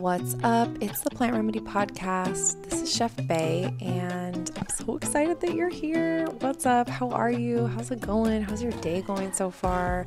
[0.00, 0.68] What's up?
[0.80, 2.62] It's the Plant Remedy Podcast.
[2.64, 6.26] This is Chef Bae, and I'm so excited that you're here.
[6.40, 6.88] What's up?
[6.88, 7.68] How are you?
[7.68, 8.42] How's it going?
[8.42, 10.04] How's your day going so far?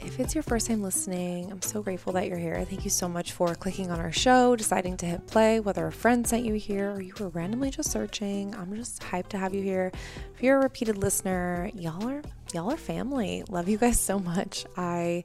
[0.00, 2.62] If it's your first time listening, I'm so grateful that you're here.
[2.68, 5.92] Thank you so much for clicking on our show, deciding to hit play, whether a
[5.92, 8.54] friend sent you here or you were randomly just searching.
[8.54, 9.92] I'm just hyped to have you here.
[10.34, 13.42] If you're a repeated listener, y'all are y'all are family.
[13.48, 14.66] Love you guys so much.
[14.76, 15.24] I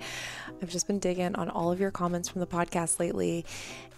[0.61, 3.45] I've just been digging on all of your comments from the podcast lately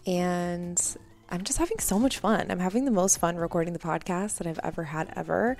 [0.05, 0.97] and
[1.29, 2.51] I'm just having so much fun.
[2.51, 5.57] I'm having the most fun recording the podcast that I've ever had ever.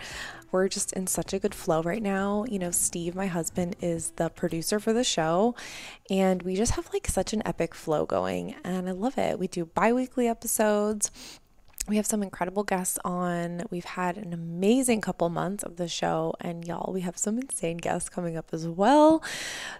[0.52, 2.46] We're just in such a good flow right now.
[2.48, 5.56] You know, Steve, my husband, is the producer for the show,
[6.12, 9.40] and we just have like such an epic flow going, and I love it.
[9.40, 11.10] We do bi weekly episodes
[11.88, 13.64] we have some incredible guests on.
[13.70, 17.78] We've had an amazing couple months of the show, and y'all, we have some insane
[17.78, 19.22] guests coming up as well.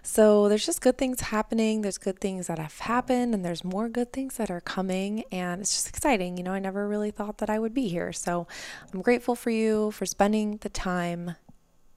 [0.02, 1.80] So there's just good things happening.
[1.80, 5.62] There's good things that have happened, and there's more good things that are coming, and
[5.62, 6.36] it's just exciting.
[6.36, 8.12] You know, I never really thought that I would be here.
[8.12, 8.46] So
[8.92, 11.36] I'm grateful for you for spending the time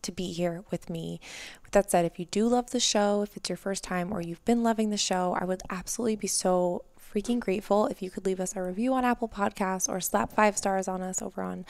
[0.04, 1.20] to be here with me.
[1.64, 4.22] With that said, if you do love the show, if it's your first time or
[4.22, 6.86] you've been loving the show, I would absolutely be so
[7.18, 10.56] freaking grateful if you could leave us a review on Apple Podcasts or slap five
[10.56, 11.66] stars on us over on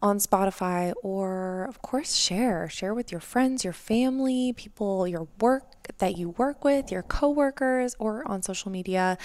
[0.00, 5.64] on Spotify or of course share share with your friends, your family, people, your work
[5.98, 9.18] that you work with, your coworkers or on social media.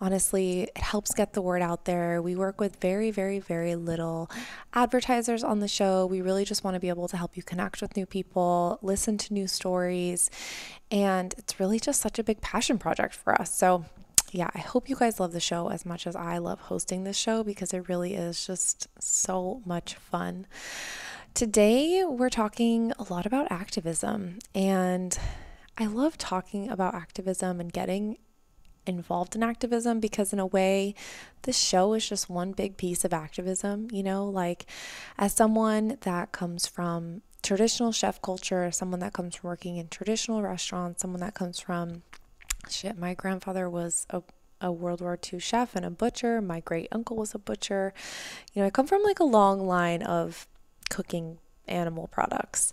[0.00, 2.20] Honestly, it helps get the word out there.
[2.20, 4.28] We work with very very very little
[4.74, 6.06] advertisers on the show.
[6.06, 9.18] We really just want to be able to help you connect with new people, listen
[9.18, 10.30] to new stories,
[10.90, 13.56] and it's really just such a big passion project for us.
[13.56, 13.84] So
[14.36, 17.16] yeah, I hope you guys love the show as much as I love hosting this
[17.16, 20.46] show because it really is just so much fun.
[21.32, 25.18] Today, we're talking a lot about activism, and
[25.78, 28.18] I love talking about activism and getting
[28.86, 30.94] involved in activism because, in a way,
[31.42, 33.88] this show is just one big piece of activism.
[33.90, 34.66] You know, like
[35.16, 40.42] as someone that comes from traditional chef culture, someone that comes from working in traditional
[40.42, 42.02] restaurants, someone that comes from
[42.70, 44.22] shit, my grandfather was a
[44.60, 46.40] a World War II chef and a butcher.
[46.40, 47.92] My great uncle was a butcher.
[48.52, 50.46] You know, I come from like a long line of
[50.88, 51.38] cooking
[51.68, 52.72] animal products.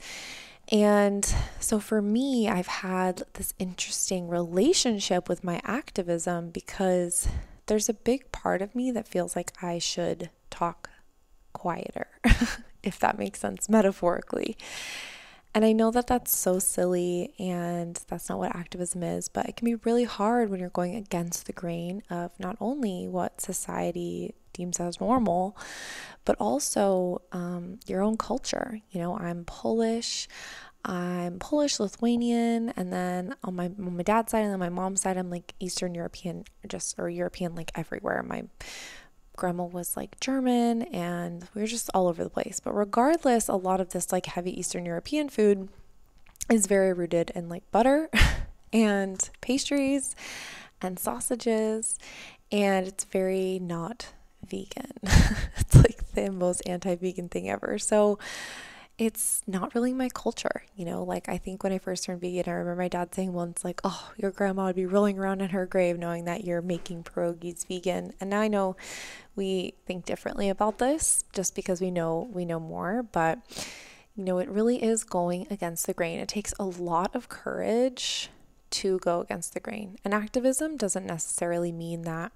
[0.72, 1.28] And
[1.60, 7.28] so for me, I've had this interesting relationship with my activism because
[7.66, 10.90] there's a big part of me that feels like I should talk
[11.52, 12.08] quieter,
[12.84, 14.58] if that makes sense metaphorically.
[15.56, 19.56] And I know that that's so silly and that's not what activism is, but it
[19.56, 24.34] can be really hard when you're going against the grain of not only what society
[24.54, 25.56] deems as normal,
[26.26, 28.80] but also um, your own culture.
[28.92, 30.28] You know, I'm Polish.
[30.86, 35.02] I'm Polish, Lithuanian, and then on my on my dad's side and then my mom's
[35.02, 38.22] side, I'm like Eastern European, just or European, like everywhere.
[38.22, 38.44] My
[39.36, 42.60] grandma was like German and we were just all over the place.
[42.60, 45.70] But regardless, a lot of this like heavy Eastern European food
[46.50, 48.10] is very rooted in like butter
[48.74, 50.16] and pastries
[50.82, 51.98] and sausages
[52.52, 54.14] and it's very not
[54.46, 54.92] vegan.
[55.58, 57.80] it's like the most anti-vegan thing ever.
[57.80, 58.20] So
[58.98, 61.04] it's not really my culture, you know.
[61.04, 63.82] Like, I think when I first turned vegan, I remember my dad saying once, like,
[63.84, 67.66] oh, your grandma would be rolling around in her grave knowing that you're making pierogies
[67.68, 68.14] vegan.
[68.20, 68.76] And now I know
[69.36, 73.40] we think differently about this just because we know we know more, but
[74.16, 76.20] you know, it really is going against the grain.
[76.20, 78.30] It takes a lot of courage
[78.70, 79.98] to go against the grain.
[80.06, 82.32] And activism doesn't necessarily mean that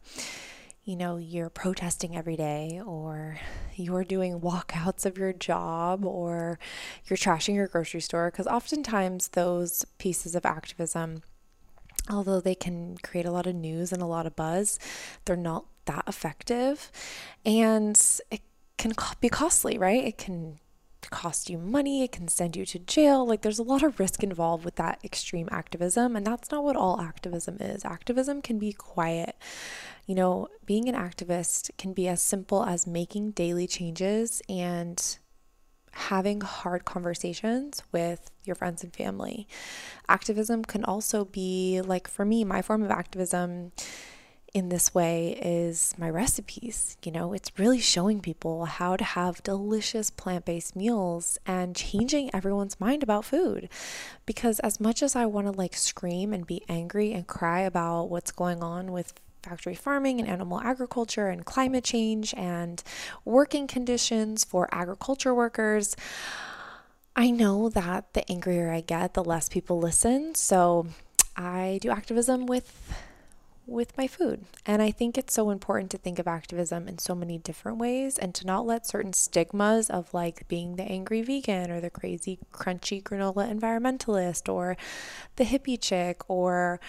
[0.88, 3.38] you know, you're protesting every day, or
[3.76, 6.58] you're doing walkouts of your job, or
[7.06, 8.32] you're trashing your grocery store.
[8.32, 11.24] Because oftentimes, those pieces of activism,
[12.10, 14.80] although they can create a lot of news and a lot of buzz,
[15.26, 16.90] they're not that effective.
[17.46, 18.40] And it
[18.78, 20.06] can be costly, right?
[20.06, 20.60] It can
[21.10, 23.26] cost you money, it can send you to jail.
[23.26, 26.76] Like there's a lot of risk involved with that extreme activism, and that's not what
[26.76, 27.84] all activism is.
[27.86, 29.36] Activism can be quiet.
[30.08, 35.18] You know, being an activist can be as simple as making daily changes and
[35.92, 39.48] having hard conversations with your friends and family.
[40.08, 43.74] Activism can also be like for me, my form of activism
[44.54, 46.96] in this way is my recipes.
[47.04, 52.34] You know, it's really showing people how to have delicious plant based meals and changing
[52.34, 53.68] everyone's mind about food.
[54.26, 58.06] Because as much as I want to like scream and be angry and cry about
[58.06, 59.14] what's going on with
[59.48, 62.84] factory farming and animal agriculture and climate change and
[63.24, 65.96] working conditions for agriculture workers,
[67.16, 70.36] I know that the angrier I get, the less people listen.
[70.36, 70.88] So
[71.36, 72.94] I do activism with
[73.66, 74.46] with my food.
[74.66, 78.18] And I think it's so important to think of activism in so many different ways
[78.18, 82.40] and to not let certain stigmas of like being the angry vegan or the crazy
[82.54, 84.78] crunchy granola environmentalist or
[85.36, 86.80] the hippie chick or,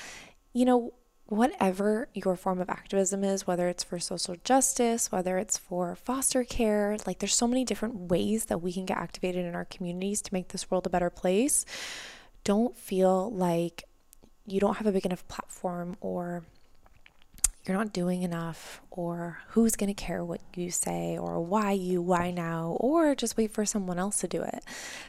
[0.53, 0.95] you know,
[1.29, 6.43] whatever your form of activism is, whether it's for social justice, whether it's for foster
[6.43, 10.23] care, like there's so many different ways that we can get activated in our communities
[10.23, 11.67] to make this world a better place.
[12.45, 13.85] Don't feel like
[14.47, 16.45] you don't have a big enough platform or
[17.67, 22.01] you're not doing enough or who's going to care what you say or why you
[22.01, 24.65] why now or just wait for someone else to do it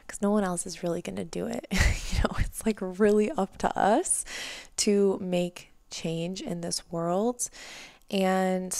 [0.07, 3.31] cuz no one else is really going to do it you know it's like really
[3.31, 4.25] up to us
[4.75, 7.49] to make change in this world
[8.09, 8.77] and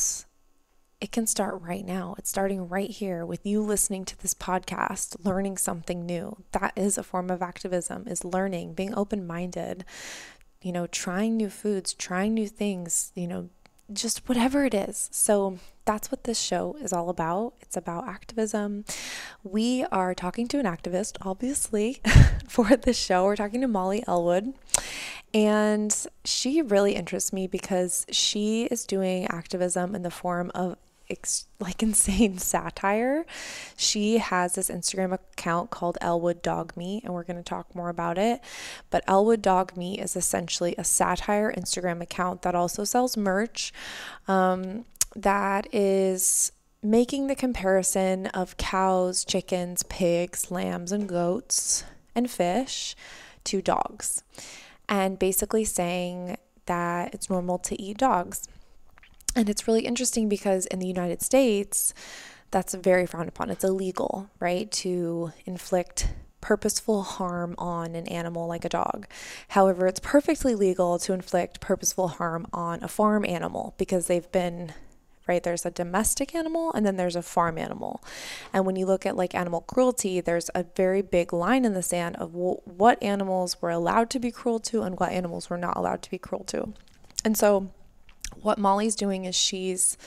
[1.02, 2.16] it can start right now.
[2.18, 6.44] It's starting right here with you listening to this podcast, learning something new.
[6.52, 9.86] That is a form of activism, is learning, being open-minded,
[10.62, 13.50] you know, trying new foods, trying new things, you know,
[13.94, 15.10] just whatever it is.
[15.12, 17.56] So that's what this show is all about.
[17.62, 18.86] It's about activism.
[19.44, 22.00] We are talking to an activist, obviously,
[22.48, 23.26] for this show.
[23.26, 24.54] We're talking to Molly Elwood.
[25.34, 25.92] And
[26.24, 30.78] she really interests me because she is doing activism in the form of
[31.10, 33.26] ex- like insane satire.
[33.76, 37.90] She has this Instagram account called Elwood Dog Meat, and we're going to talk more
[37.90, 38.42] about it.
[38.92, 43.74] But Elwood Dog Meat is essentially a satire Instagram account that also sells merch
[44.28, 44.86] um,
[45.16, 46.52] that is
[46.82, 51.84] making the comparison of cows, chickens, pigs, lambs, and goats
[52.16, 52.96] and fish
[53.44, 54.24] to dogs,
[54.88, 58.48] and basically saying that it's normal to eat dogs.
[59.36, 61.94] And it's really interesting because in the United States,
[62.52, 63.50] that's very frowned upon.
[63.50, 66.10] It's illegal, right, to inflict
[66.42, 69.08] purposeful harm on an animal like a dog.
[69.50, 74.74] However, it's perfectly legal to inflict purposeful harm on a farm animal because they've been
[75.30, 75.44] right?
[75.44, 78.04] There's a domestic animal and then there's a farm animal.
[78.52, 81.84] And when you look at like animal cruelty there's a very big line in the
[81.84, 85.78] sand of what animals were allowed to be cruel to and what animals were not
[85.78, 86.74] allowed to be cruel to.
[87.24, 87.70] And so
[88.42, 89.98] what Molly's doing is she's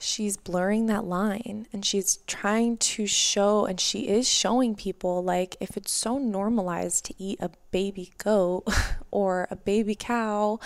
[0.00, 5.56] she's blurring that line and she's trying to show and she is showing people like
[5.60, 8.64] if it's so normalized to eat a baby goat
[9.10, 10.58] or a baby cow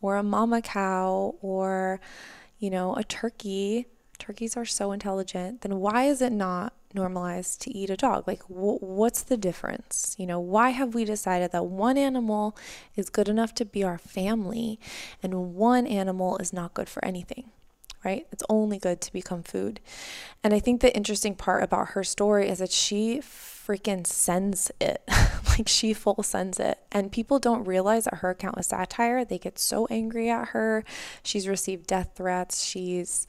[0.00, 2.00] or a mama cow or
[2.58, 3.86] you know a turkey.
[4.18, 5.60] Turkeys are so intelligent.
[5.60, 8.26] Then why is it not normalized to eat a dog?
[8.26, 10.16] Like wh- what's the difference?
[10.18, 12.56] You know why have we decided that one animal
[12.96, 14.80] is good enough to be our family
[15.22, 17.50] and one animal is not good for anything
[18.04, 18.26] right?
[18.32, 19.80] It's only good to become food.
[20.44, 25.02] And i think the interesting part about her story is that she freaking sends it.
[25.58, 26.78] Like she full sends it.
[26.92, 29.24] And people don't realize that her account is satire.
[29.24, 30.84] They get so angry at her.
[31.24, 32.64] She's received death threats.
[32.64, 33.26] She's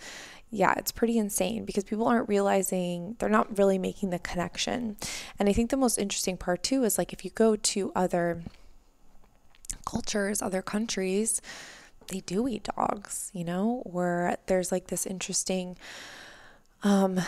[0.52, 4.98] yeah, it's pretty insane because people aren't realizing, they're not really making the connection.
[5.38, 8.44] And I think the most interesting part too is like if you go to other
[9.86, 11.42] cultures, other countries,
[12.10, 15.78] they do eat dogs, you know, or there's like this interesting
[16.84, 17.20] um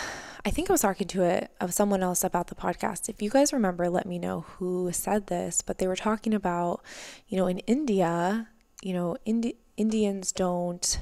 [0.45, 3.09] I think I was talking to it of someone else about the podcast.
[3.09, 6.81] If you guys remember, let me know who said this, but they were talking about,
[7.27, 8.47] you know, in India,
[8.81, 10.99] you know, Indi- Indians don't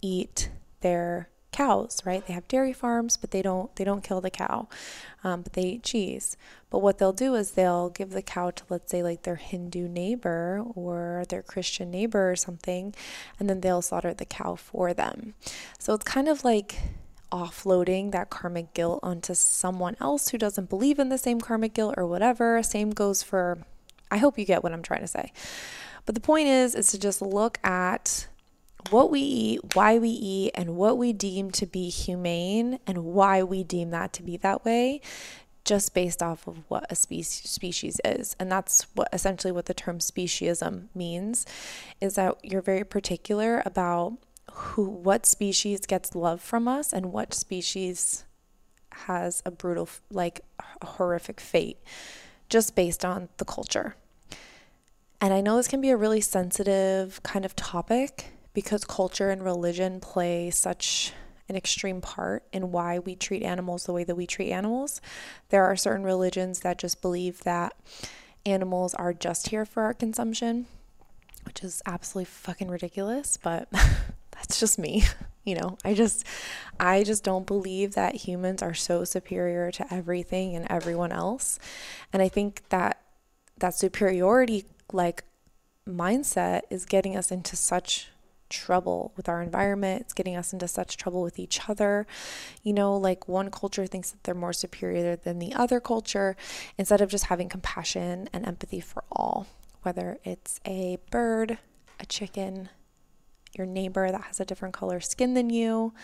[0.00, 2.26] eat their cows, right?
[2.26, 4.68] They have dairy farms, but they don't they don't kill the cow,
[5.24, 6.36] um, but they eat cheese.
[6.70, 9.88] But what they'll do is they'll give the cow to let's say like their Hindu
[9.88, 12.94] neighbor or their Christian neighbor or something,
[13.38, 15.34] and then they'll slaughter the cow for them.
[15.78, 16.76] So it's kind of like
[17.30, 21.94] offloading that karmic guilt onto someone else who doesn't believe in the same karmic guilt
[21.96, 22.62] or whatever.
[22.62, 23.58] Same goes for.
[24.10, 25.32] I hope you get what I'm trying to say.
[26.06, 28.28] But the point is, is to just look at
[28.90, 33.42] what we eat, why we eat, and what we deem to be humane and why
[33.42, 35.00] we deem that to be that way,
[35.64, 38.34] just based off of what a species species is.
[38.38, 41.44] And that's what essentially what the term speciesism means
[42.00, 44.14] is that you're very particular about
[44.52, 48.24] who what species gets love from us and what species
[48.90, 50.40] has a brutal like
[50.82, 51.78] a horrific fate
[52.48, 53.94] just based on the culture.
[55.20, 59.44] And I know this can be a really sensitive kind of topic because culture and
[59.44, 61.12] religion play such
[61.48, 65.00] an extreme part in why we treat animals the way that we treat animals.
[65.50, 67.72] There are certain religions that just believe that
[68.44, 70.66] animals are just here for our consumption,
[71.44, 73.68] which is absolutely fucking ridiculous, but
[74.32, 75.04] that's just me.
[75.44, 76.26] You know, I just
[76.78, 81.58] I just don't believe that humans are so superior to everything and everyone else.
[82.12, 83.00] And I think that
[83.56, 85.24] that superiority like
[85.88, 88.10] mindset is getting us into such
[88.48, 90.02] trouble with our environment.
[90.02, 92.06] It's getting us into such trouble with each other.
[92.62, 96.36] You know, like one culture thinks that they're more superior than the other culture
[96.76, 99.46] instead of just having compassion and empathy for all,
[99.82, 101.58] whether it's a bird,
[102.00, 102.68] a chicken,
[103.56, 105.94] your neighbor that has a different color skin than you,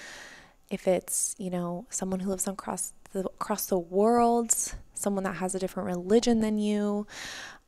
[0.70, 4.52] if it's, you know, someone who lives across the, across the world,
[4.94, 7.06] someone that has a different religion than you,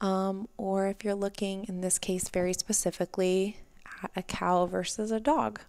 [0.01, 3.57] um, or if you're looking, in this case, very specifically
[4.03, 5.61] at a cow versus a dog.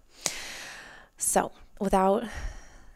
[1.16, 2.24] So, without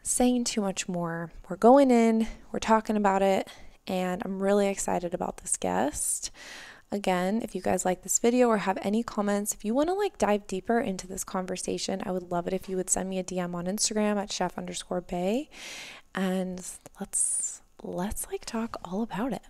[0.01, 3.47] saying too much more, we're going in, we're talking about it,
[3.87, 6.31] and I'm really excited about this guest.
[6.91, 9.93] Again, if you guys like this video or have any comments, if you want to
[9.93, 13.17] like dive deeper into this conversation, I would love it if you would send me
[13.17, 15.47] a DM on Instagram at chef underscore bae
[16.15, 16.63] and
[16.99, 19.41] let's let's like talk all about it.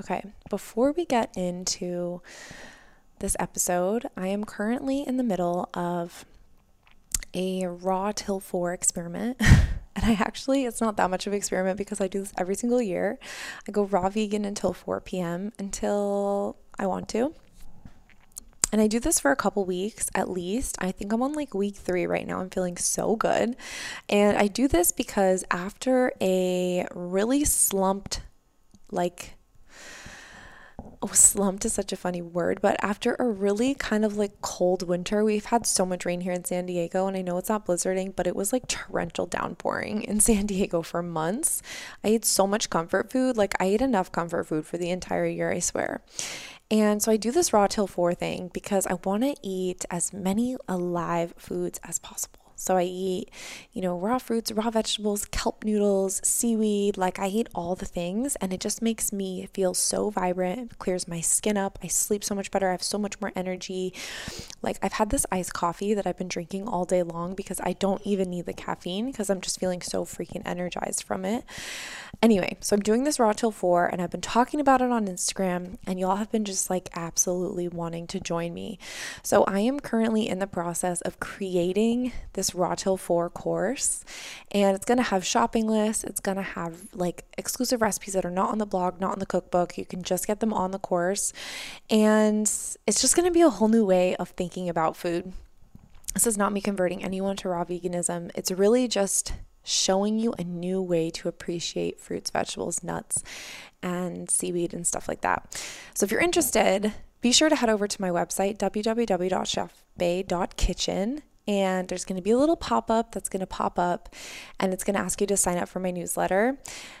[0.00, 2.20] Okay, before we get into
[3.22, 6.26] this episode, I am currently in the middle of
[7.32, 9.40] a raw till four experiment.
[9.94, 12.54] And I actually, it's not that much of an experiment because I do this every
[12.54, 13.18] single year.
[13.68, 15.52] I go raw vegan until 4 p.m.
[15.58, 17.34] until I want to.
[18.72, 20.76] And I do this for a couple weeks at least.
[20.80, 22.40] I think I'm on like week three right now.
[22.40, 23.54] I'm feeling so good.
[24.08, 28.22] And I do this because after a really slumped,
[28.90, 29.34] like
[31.02, 34.86] oh, slumped is such a funny word, but after a really kind of like cold
[34.86, 37.66] winter, we've had so much rain here in San Diego, and I know it's not
[37.66, 41.62] blizzarding, but it was like torrential downpouring in San Diego for months.
[42.04, 45.26] I ate so much comfort food, like I ate enough comfort food for the entire
[45.26, 46.02] year, I swear.
[46.70, 50.12] And so I do this raw till four thing because I want to eat as
[50.12, 52.41] many alive foods as possible.
[52.62, 53.28] So I eat,
[53.72, 56.96] you know, raw fruits, raw vegetables, kelp noodles, seaweed.
[56.96, 60.70] Like I eat all the things and it just makes me feel so vibrant.
[60.70, 61.76] It clears my skin up.
[61.82, 62.68] I sleep so much better.
[62.68, 63.92] I have so much more energy.
[64.62, 67.72] Like I've had this iced coffee that I've been drinking all day long because I
[67.72, 71.44] don't even need the caffeine because I'm just feeling so freaking energized from it.
[72.22, 75.08] Anyway, so I'm doing this raw till four and I've been talking about it on
[75.08, 78.78] Instagram and y'all have been just like absolutely wanting to join me.
[79.24, 84.04] So I am currently in the process of creating this raw till four course
[84.50, 86.04] and it's going to have shopping lists.
[86.04, 89.18] It's going to have like exclusive recipes that are not on the blog not on
[89.18, 89.78] the cookbook.
[89.78, 91.32] You can just get them on the course.
[91.90, 95.32] And it's just going to be a whole new way of thinking about food.
[96.14, 98.30] This is not me converting anyone to raw veganism.
[98.34, 99.32] It's really just
[99.64, 103.22] showing you a new way to appreciate fruits vegetables nuts
[103.82, 105.62] and seaweed and stuff like that.
[105.94, 106.92] So if you're interested
[107.22, 112.38] be sure to head over to my website www.chefbae.kitchen and there's going to be a
[112.38, 114.14] little pop up that's going to pop up
[114.60, 116.58] and it's going to ask you to sign up for my newsletter.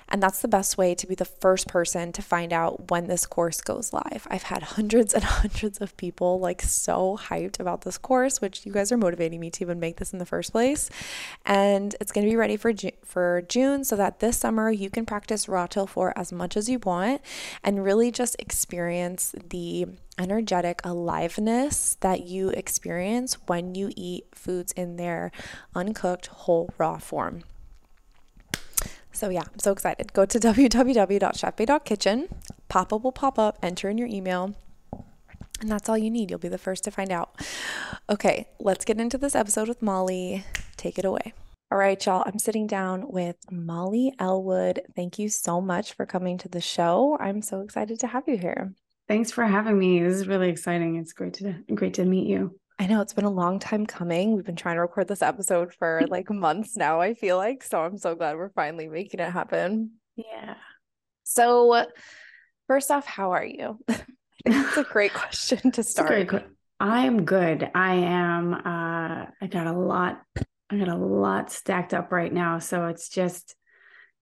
[0.08, 3.24] And that's the best way to be the first person to find out when this
[3.24, 4.26] course goes live.
[4.30, 8.72] I've had hundreds and hundreds of people like so hyped about this course, which you
[8.72, 10.90] guys are motivating me to even make this in the first place.
[11.46, 12.72] And it's going to be ready for
[13.04, 16.68] for June so that this summer you can practice raw till four as much as
[16.68, 17.20] you want
[17.62, 19.86] and really just experience the
[20.18, 25.32] energetic aliveness that you experience when you eat foods in their
[25.74, 27.42] uncooked whole raw form.
[29.12, 30.12] So yeah, I'm so excited.
[30.12, 32.28] Go to www.chefbae.kitchen.
[32.68, 34.54] Pop up will pop up, enter in your email,
[35.60, 36.30] and that's all you need.
[36.30, 37.36] You'll be the first to find out.
[38.08, 40.44] Okay, let's get into this episode with Molly.
[40.76, 41.34] Take it away.
[41.70, 42.24] All right, y'all.
[42.26, 44.82] I'm sitting down with Molly Elwood.
[44.94, 47.16] Thank you so much for coming to the show.
[47.20, 48.74] I'm so excited to have you here.
[49.08, 50.02] Thanks for having me.
[50.02, 50.96] This is really exciting.
[50.96, 52.58] It's great to great to meet you.
[52.78, 54.34] I know it's been a long time coming.
[54.34, 57.62] We've been trying to record this episode for like months now, I feel like.
[57.62, 59.92] So I'm so glad we're finally making it happen.
[60.16, 60.54] Yeah.
[61.24, 61.86] So,
[62.66, 63.78] first off, how are you?
[64.44, 66.26] It's a great question to start.
[66.26, 66.42] Great,
[66.80, 67.70] I am good.
[67.76, 70.20] I am uh I got a lot
[70.68, 73.54] I got a lot stacked up right now, so it's just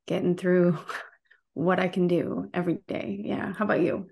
[0.06, 0.78] getting through
[1.54, 3.22] what I can do every day.
[3.24, 3.54] Yeah.
[3.54, 4.10] How about you?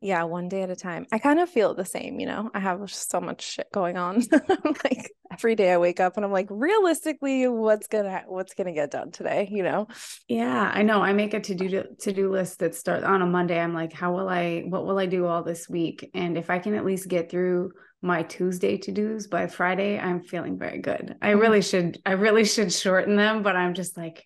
[0.00, 1.06] Yeah, one day at a time.
[1.10, 2.50] I kind of feel the same, you know.
[2.54, 4.22] I have so much shit going on.
[4.84, 8.92] like every day I wake up and I'm like, realistically, what's gonna what's gonna get
[8.92, 9.88] done today, you know?
[10.28, 11.02] Yeah, I know.
[11.02, 13.58] I make a to do to do list that starts on a Monday.
[13.58, 14.60] I'm like, how will I?
[14.68, 16.08] What will I do all this week?
[16.14, 20.22] And if I can at least get through my Tuesday to dos by Friday, I'm
[20.22, 21.16] feeling very good.
[21.20, 21.40] I mm-hmm.
[21.40, 21.98] really should.
[22.06, 24.24] I really should shorten them, but I'm just like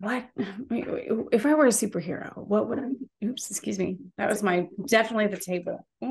[0.00, 0.26] what
[0.70, 2.36] if I were a superhero?
[2.36, 3.26] What would I?
[3.26, 3.98] Oops, excuse me.
[4.16, 5.84] That was my definitely the table.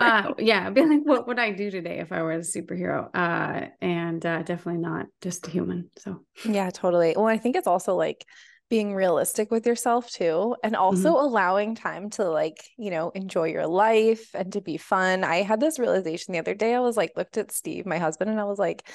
[0.00, 3.10] uh, yeah, I'd be like, what would I do today if I were a superhero?
[3.12, 5.90] Uh, and uh, definitely not just a human.
[5.98, 7.14] So yeah, totally.
[7.16, 8.24] Well, I think it's also like
[8.70, 11.22] being realistic with yourself too and also Mhm.
[11.22, 15.58] allowing time to like you know enjoy your life and to be fun i had
[15.58, 18.44] this realization the other day i was like looked at steve my husband and i
[18.44, 18.86] was like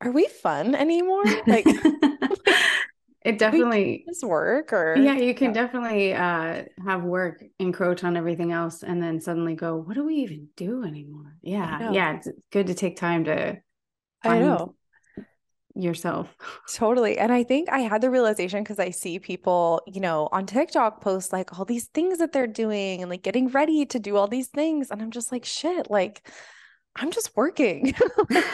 [0.00, 1.72] are we fun anymore like
[3.24, 8.52] it definitely does work or yeah you can definitely uh have work encroach on everything
[8.52, 12.66] else and then suddenly go what do we even do anymore yeah yeah it's good
[12.66, 13.56] to take time to
[14.24, 14.74] i know
[15.74, 16.28] yourself
[16.74, 17.18] Totally.
[17.18, 21.00] And I think I had the realization because I see people, you know, on TikTok
[21.00, 24.26] post like all these things that they're doing and like getting ready to do all
[24.26, 24.90] these things.
[24.90, 26.26] And I'm just like, shit, like
[26.96, 27.94] I'm just working.
[28.30, 28.44] Like,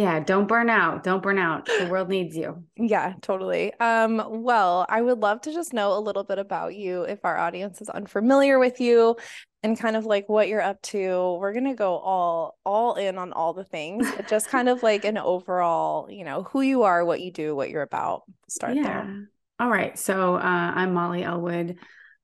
[0.00, 3.72] yeah don't burn out don't burn out the world needs you yeah, totally.
[3.74, 7.36] Um, well, I would love to just know a little bit about you if our
[7.36, 9.16] audience is unfamiliar with you
[9.62, 11.36] and kind of like what you're up to.
[11.38, 15.04] We're gonna go all all in on all the things, but just kind of like
[15.04, 18.22] an overall, you know, who you are, what you do, what you're about.
[18.48, 19.14] Start there.
[19.58, 20.40] all right so uh,
[20.74, 21.76] i'm molly elwood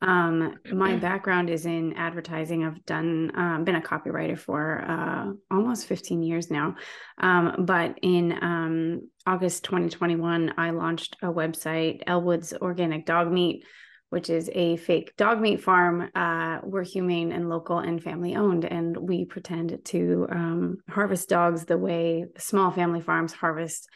[0.03, 2.65] um my background is in advertising.
[2.65, 6.76] I've done um, been a copywriter for uh, almost 15 years now.
[7.19, 13.65] Um, but in um, august 2021 i launched a website elwood's organic dog meat
[14.11, 16.09] which is a fake dog meat farm.
[16.15, 21.65] Uh, we're humane and local and family owned and we pretend to um, harvest dogs
[21.65, 23.88] the way small family farms harvest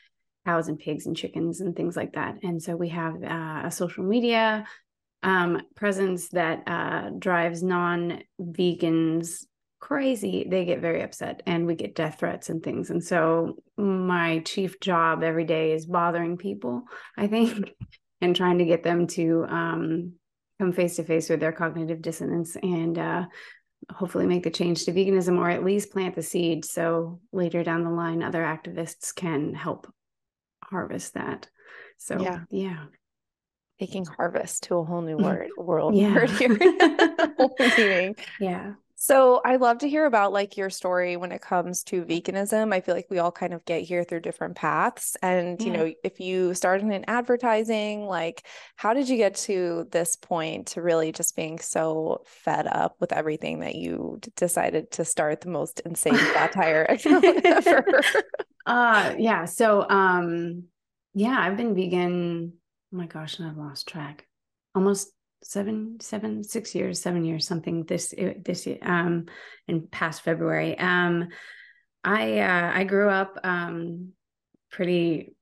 [0.47, 2.37] cows and pigs and chickens and things like that.
[2.43, 4.65] And so we have uh, a social media
[5.23, 9.45] um, presence that uh, drives non vegans
[9.81, 10.47] crazy.
[10.49, 12.91] They get very upset and we get death threats and things.
[12.91, 16.85] And so my chief job every day is bothering people,
[17.17, 17.73] I think,
[18.21, 20.13] and trying to get them to um,
[20.59, 23.25] come face to face with their cognitive dissonance and uh,
[23.91, 27.83] hopefully make the change to veganism or at least plant the seed so later down
[27.83, 29.93] the line other activists can help
[30.63, 31.49] harvest that.
[31.99, 32.41] So Yeah.
[32.51, 32.85] yeah.
[33.81, 36.15] Taking harvest to a whole new word world Yeah.
[36.15, 36.57] word here.
[37.39, 38.17] Whole new meaning.
[38.39, 38.75] Yeah.
[39.03, 42.75] So I love to hear about like your story when it comes to veganism.
[42.75, 45.17] I feel like we all kind of get here through different paths.
[45.23, 50.17] And you know, if you started in advertising, like how did you get to this
[50.17, 55.41] point to really just being so fed up with everything that you decided to start
[55.41, 58.03] the most insane satire account ever?
[58.67, 59.47] Uh yeah.
[59.47, 60.65] So um
[61.15, 62.60] yeah, I've been vegan.
[62.93, 64.27] Oh my gosh, and I've lost track.
[64.75, 69.27] Almost seven, seven, six years, seven years, something this this year, um
[69.69, 70.79] in past February.
[70.79, 71.29] Um
[72.05, 74.13] I uh I grew up um
[74.71, 75.35] pretty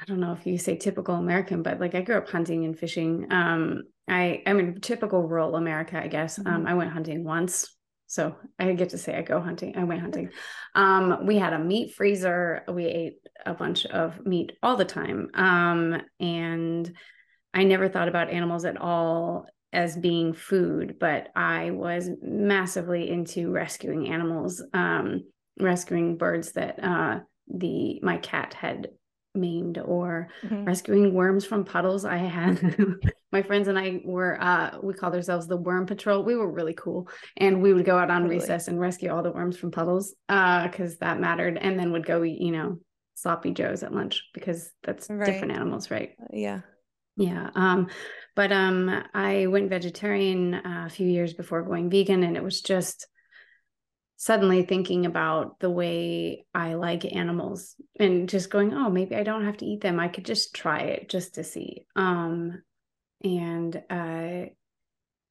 [0.00, 2.78] I don't know if you say typical American, but like I grew up hunting and
[2.78, 3.26] fishing.
[3.30, 6.38] Um I I mean typical rural America, I guess.
[6.38, 6.68] Um Mhm.
[6.68, 7.73] I went hunting once.
[8.06, 9.76] So I get to say I go hunting.
[9.76, 10.30] I went hunting.
[10.74, 12.62] Um, we had a meat freezer.
[12.68, 15.30] We ate a bunch of meat all the time.
[15.34, 16.92] Um, and
[17.52, 23.50] I never thought about animals at all as being food, but I was massively into
[23.50, 25.24] rescuing animals, um,
[25.58, 28.88] rescuing birds that uh, the my cat had
[29.34, 30.66] maimed or Mhm.
[30.66, 32.04] rescuing worms from puddles.
[32.04, 32.58] I had
[33.32, 36.22] my friends and I were uh we called ourselves the worm patrol.
[36.22, 37.08] We were really cool.
[37.36, 38.40] And we would go out on Totally.
[38.40, 41.58] recess and rescue all the worms from puddles uh because that mattered.
[41.58, 42.78] And then would go eat, you know,
[43.14, 45.26] sloppy joes at lunch because that's Right.
[45.26, 46.12] different animals, right?
[46.32, 46.60] Yeah.
[47.16, 47.50] Yeah.
[47.54, 47.88] Um,
[48.36, 52.60] but um I went vegetarian uh, a few years before going vegan and it was
[52.60, 53.06] just
[54.16, 59.44] suddenly thinking about the way I like animals and just going, oh, maybe I don't
[59.44, 59.98] have to eat them.
[59.98, 61.86] I could just try it just to see.
[61.96, 62.62] Um
[63.22, 64.46] and uh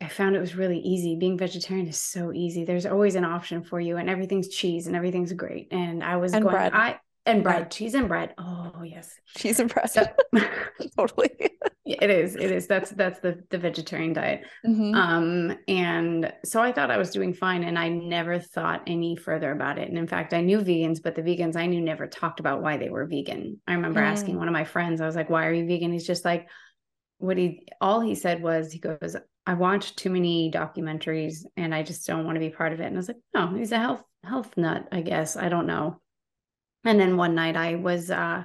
[0.01, 1.15] I found it was really easy.
[1.15, 2.65] Being vegetarian is so easy.
[2.65, 5.69] There's always an option for you and everything's cheese and everything's great.
[5.71, 6.73] And I was And going bread.
[6.73, 7.71] I and bread, Bread.
[7.71, 8.33] cheese and bread.
[8.37, 9.13] Oh, yes.
[9.37, 9.93] She's impressed.
[9.95, 10.05] So
[10.97, 11.29] totally.
[11.85, 12.35] It is.
[12.35, 12.67] It is.
[12.67, 14.45] That's that's the the vegetarian diet.
[14.65, 14.95] Mhm.
[14.95, 19.51] Um, and so I thought I was doing fine, and I never thought any further
[19.51, 19.89] about it.
[19.89, 22.77] And in fact, I knew vegans, but the vegans I knew never talked about why
[22.77, 23.59] they were vegan.
[23.67, 24.39] I remember asking Mm.
[24.39, 26.47] one of my friends, I was like, "Why are you vegan?" He's just like,
[27.17, 31.83] "What he all he said was, he goes, I watched too many documentaries, and I
[31.83, 33.77] just don't want to be part of it." And I was like, "No, he's a
[33.79, 35.35] health health nut, I guess.
[35.35, 35.99] I don't know."
[36.85, 38.43] And then one night I was uh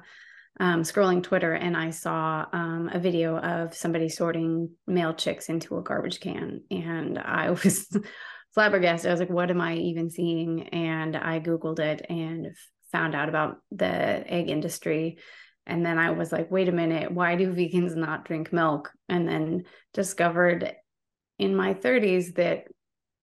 [0.60, 5.78] um, scrolling Twitter and I saw um, a video of somebody sorting male chicks into
[5.78, 6.62] a garbage can.
[6.70, 7.86] And I was
[8.54, 9.08] flabbergasted.
[9.08, 10.68] I was like, what am I even seeing?
[10.70, 12.48] And I Googled it and
[12.90, 15.18] found out about the egg industry.
[15.66, 18.90] And then I was like, wait a minute, why do vegans not drink milk?
[19.08, 20.74] And then discovered
[21.38, 22.64] in my 30s that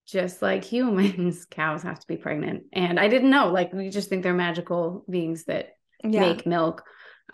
[0.06, 2.64] just like humans, cows have to be pregnant.
[2.72, 6.20] And I didn't know, like, we just think they're magical beings that Yeah.
[6.20, 6.82] make milk.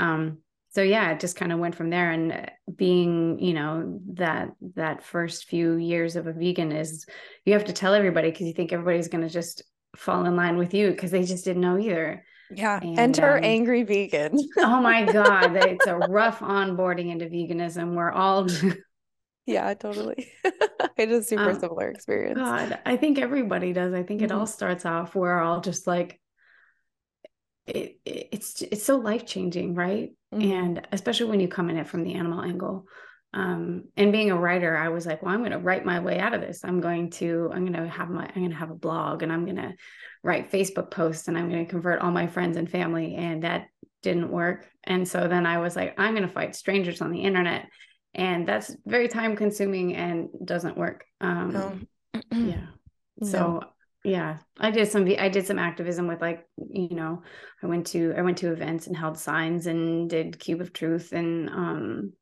[0.00, 0.38] Um,
[0.70, 2.10] so yeah, it just kind of went from there.
[2.10, 7.04] And uh, being, you know, that that first few years of a vegan is
[7.44, 9.62] you have to tell everybody because you think everybody's going to just
[9.96, 12.24] fall in line with you because they just didn't know either.
[12.54, 12.80] Yeah.
[12.82, 14.38] And, Enter um, angry vegan.
[14.58, 15.56] oh my God.
[15.56, 17.94] It's a rough onboarding into veganism.
[17.94, 18.46] We're all
[19.46, 20.30] yeah, totally.
[20.44, 22.38] I had a super um, similar experience.
[22.38, 23.92] God, I think everybody does.
[23.92, 24.26] I think mm-hmm.
[24.26, 26.20] it all starts off we're all just like
[27.66, 30.10] it, it it's it's so life changing, right?
[30.34, 30.52] Mm-hmm.
[30.52, 32.86] And especially when you come in it from the animal angle.
[33.34, 36.18] Um, and being a writer, I was like, well, I'm going to write my way
[36.18, 36.60] out of this.
[36.64, 39.32] I'm going to, I'm going to have my, I'm going to have a blog and
[39.32, 39.72] I'm going to
[40.22, 43.14] write Facebook posts and I'm going to convert all my friends and family.
[43.14, 43.68] And that
[44.02, 44.68] didn't work.
[44.84, 47.68] And so then I was like, I'm going to fight strangers on the internet
[48.14, 52.20] and that's very time consuming and doesn't work um no.
[52.32, 52.66] yeah
[53.22, 53.62] so no.
[54.04, 57.22] yeah i did some i did some activism with like you know
[57.62, 61.12] i went to i went to events and held signs and did cube of truth
[61.12, 62.12] and um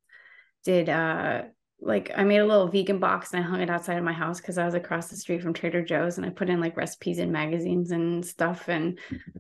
[0.64, 1.42] did uh
[1.82, 4.40] like I made a little vegan box and I hung it outside of my house
[4.40, 7.18] because I was across the street from Trader Joe's and I put in like recipes
[7.18, 8.98] and magazines and stuff and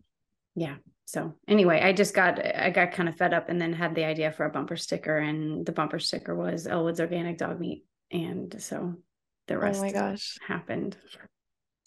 [0.56, 0.76] yeah
[1.10, 4.04] so anyway i just got i got kind of fed up and then had the
[4.04, 7.84] idea for a bumper sticker and the bumper sticker was elwood's organic dog meat.
[8.12, 8.94] And so
[9.48, 10.36] the rest oh my gosh.
[10.46, 10.96] happened.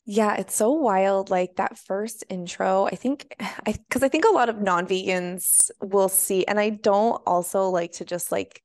[0.05, 1.29] Yeah it's so wild.
[1.29, 6.09] Like that first intro i think i because i think a lot of non-vegans will
[6.09, 8.62] see and i don't also like to just like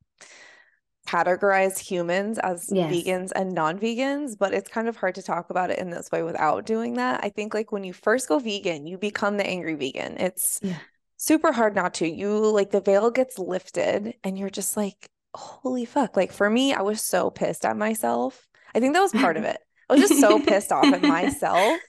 [1.09, 2.93] categorize humans as yes.
[2.93, 6.23] vegans and non-vegans but it's kind of hard to talk about it in this way
[6.23, 7.21] without doing that.
[7.25, 10.19] I think like when you first go vegan you become the angry vegan.
[10.19, 10.77] It's yeah.
[11.17, 12.07] super hard not to.
[12.07, 16.15] You like the veil gets lifted and you're just like holy fuck.
[16.15, 18.47] Like for me i was so pissed at myself.
[18.75, 19.61] I think that was part of it.
[19.89, 21.81] I was just so pissed off at myself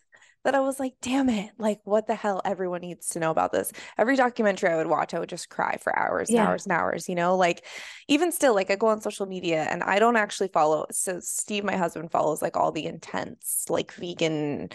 [0.43, 2.41] that I was like, damn it, like what the hell?
[2.45, 3.71] Everyone needs to know about this.
[3.97, 6.47] Every documentary I would watch, I would just cry for hours and yeah.
[6.47, 7.65] hours and hours, you know, like
[8.07, 10.85] even still, like I go on social media and I don't actually follow.
[10.91, 14.69] So Steve, my husband, follows like all the intense, like vegan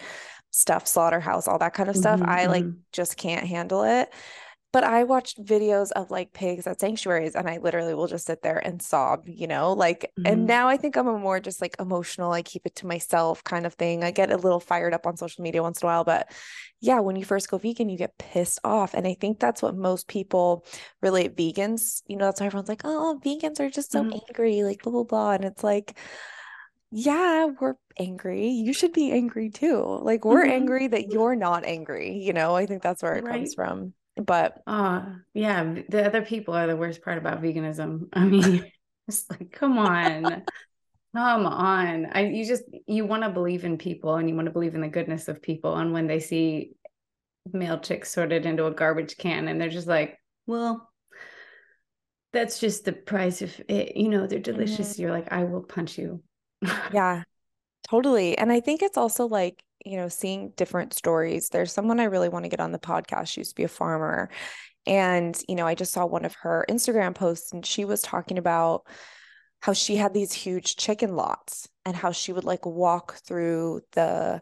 [0.51, 2.19] stuff, slaughterhouse, all that kind of stuff.
[2.19, 2.79] Mm-hmm, I like mm-hmm.
[2.91, 4.13] just can't handle it.
[4.75, 8.41] But I watched videos of like pigs at sanctuaries and I literally will just sit
[8.41, 10.27] there and sob, you know, like, mm-hmm.
[10.27, 13.41] and now I think I'm a more just like emotional, I keep it to myself
[13.41, 14.03] kind of thing.
[14.03, 16.29] I get a little fired up on social media once in a while, but
[16.81, 18.93] yeah, when you first go vegan, you get pissed off.
[18.93, 20.65] And I think that's what most people
[21.01, 24.19] relate vegans, you know, that's why everyone's like, oh, vegans are just so mm-hmm.
[24.27, 25.31] angry, like blah, blah, blah.
[25.31, 25.97] And it's like,
[26.91, 28.49] yeah, we're angry.
[28.49, 29.99] You should be angry too.
[30.01, 30.51] Like we're mm-hmm.
[30.51, 32.17] angry that you're not angry.
[32.17, 33.35] You know, I think that's where it right.
[33.35, 38.07] comes from but uh yeah the other people are the worst part about veganism.
[38.13, 38.71] I mean
[39.07, 40.43] it's like come on.
[41.15, 42.07] Come on.
[42.11, 44.81] I you just you want to believe in people and you want to believe in
[44.81, 45.77] the goodness of people.
[45.77, 46.71] And when they see
[47.53, 50.91] male chicks sorted into a garbage can and they're just like well
[52.33, 53.95] that's just the price of it.
[53.95, 54.93] You know they're delicious.
[54.93, 55.01] Mm-hmm.
[55.03, 56.21] you're like i will punch you.
[56.91, 57.23] Yeah
[57.87, 58.37] totally.
[58.37, 61.49] And i think it's also like you know, seeing different stories.
[61.49, 63.27] There's someone I really want to get on the podcast.
[63.27, 64.29] She used to be a farmer.
[64.87, 68.37] And, you know, I just saw one of her Instagram posts and she was talking
[68.37, 68.85] about
[69.61, 74.41] how she had these huge chicken lots and how she would like walk through the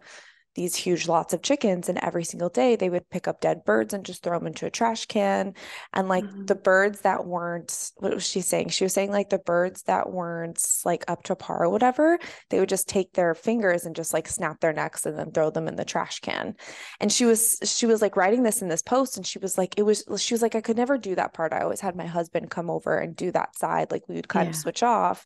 [0.55, 3.93] these huge lots of chickens and every single day they would pick up dead birds
[3.93, 5.53] and just throw them into a trash can.
[5.93, 6.45] And like mm-hmm.
[6.45, 8.69] the birds that weren't what was she saying?
[8.69, 12.59] She was saying like the birds that weren't like up to par or whatever they
[12.59, 15.67] would just take their fingers and just like snap their necks and then throw them
[15.67, 16.55] in the trash can.
[16.99, 19.73] And she was she was like writing this in this post and she was like
[19.77, 21.53] it was she was like I could never do that part.
[21.53, 23.91] I always had my husband come over and do that side.
[23.91, 24.51] Like we would kind yeah.
[24.51, 25.25] of switch off.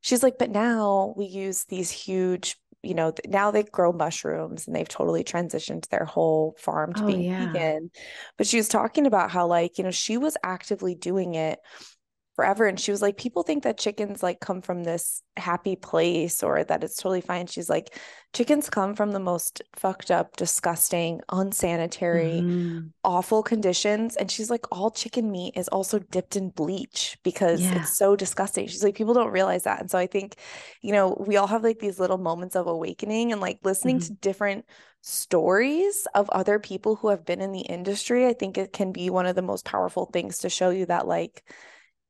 [0.00, 4.74] She's like but now we use these huge you know, now they grow mushrooms and
[4.74, 7.52] they've totally transitioned their whole farm to oh, being yeah.
[7.52, 7.90] vegan.
[8.38, 11.58] But she was talking about how, like, you know, she was actively doing it
[12.36, 16.42] forever and she was like people think that chickens like come from this happy place
[16.42, 17.98] or that it's totally fine she's like
[18.32, 22.86] chickens come from the most fucked up disgusting unsanitary mm-hmm.
[23.02, 27.80] awful conditions and she's like all chicken meat is also dipped in bleach because yeah.
[27.80, 30.36] it's so disgusting she's like people don't realize that and so i think
[30.82, 34.14] you know we all have like these little moments of awakening and like listening mm-hmm.
[34.14, 34.64] to different
[35.02, 39.10] stories of other people who have been in the industry i think it can be
[39.10, 41.42] one of the most powerful things to show you that like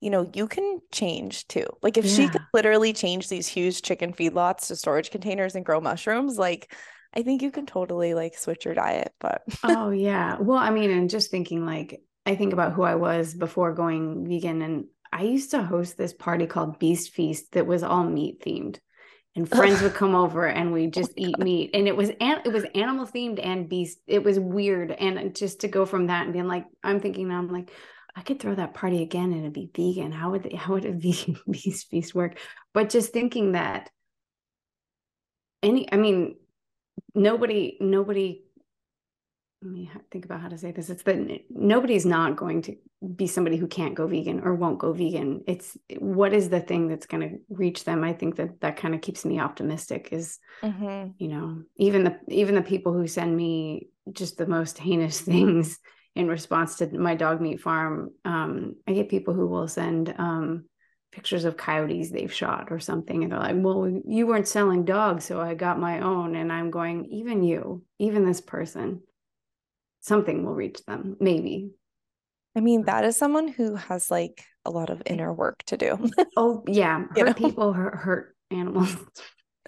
[0.00, 1.66] you know, you can change too.
[1.82, 2.14] Like if yeah.
[2.14, 6.74] she could literally change these huge chicken feedlots to storage containers and grow mushrooms, like
[7.14, 9.12] I think you can totally like switch your diet.
[9.20, 10.38] But oh yeah.
[10.40, 14.26] Well, I mean, and just thinking like I think about who I was before going
[14.26, 18.42] vegan and I used to host this party called Beast Feast that was all meat
[18.42, 18.78] themed.
[19.36, 21.44] And oh friends would come over and we oh just oh eat God.
[21.44, 21.70] meat.
[21.74, 23.98] And it was an- it was animal themed and beast.
[24.06, 24.92] It was weird.
[24.92, 27.70] And just to go from that and being like, I'm thinking now, I'm like,
[28.16, 30.12] I could throw that party again and it'd be vegan.
[30.12, 32.38] How would they, how would a vegan beast feast work?
[32.72, 33.90] But just thinking that
[35.62, 36.36] any, I mean,
[37.14, 38.42] nobody, nobody.
[39.62, 40.88] Let me think about how to say this.
[40.88, 42.76] It's that nobody's not going to
[43.14, 45.44] be somebody who can't go vegan or won't go vegan.
[45.46, 48.02] It's what is the thing that's going to reach them.
[48.02, 50.08] I think that that kind of keeps me optimistic.
[50.12, 51.10] Is mm-hmm.
[51.18, 55.78] you know even the even the people who send me just the most heinous things
[56.16, 60.64] in response to my dog meat farm, um, I get people who will send um,
[61.12, 63.22] pictures of coyotes they've shot or something.
[63.22, 66.36] And they're like, well, you weren't selling dogs, so I got my own.
[66.36, 69.02] And I'm going, even you, even this person,
[70.00, 71.70] something will reach them, maybe.
[72.56, 76.10] I mean, that is someone who has like a lot of inner work to do.
[76.36, 76.98] oh, yeah.
[76.98, 77.34] Hurt you know?
[77.34, 78.96] people, hurt, hurt animals.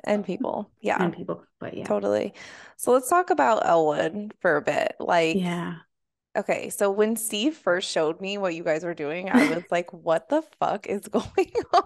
[0.04, 0.70] and people.
[0.80, 1.02] Yeah.
[1.02, 1.44] And people.
[1.60, 1.84] But yeah.
[1.84, 2.34] Totally.
[2.76, 4.96] So let's talk about Elwood for a bit.
[4.98, 5.74] Like, yeah.
[6.34, 9.92] Okay, so when Steve first showed me what you guys were doing, I was like,
[9.92, 11.82] what the fuck is going on?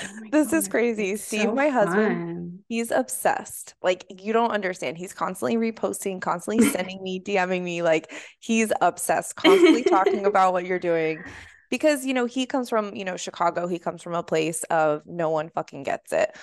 [0.00, 1.16] Oh this God, is crazy.
[1.16, 2.58] Steve, so my husband, fun.
[2.68, 3.74] he's obsessed.
[3.82, 4.98] Like, you don't understand.
[4.98, 7.80] He's constantly reposting, constantly sending me, DMing me.
[7.80, 11.22] Like, he's obsessed, constantly talking about what you're doing.
[11.70, 13.66] Because, you know, he comes from, you know, Chicago.
[13.66, 16.36] He comes from a place of no one fucking gets it.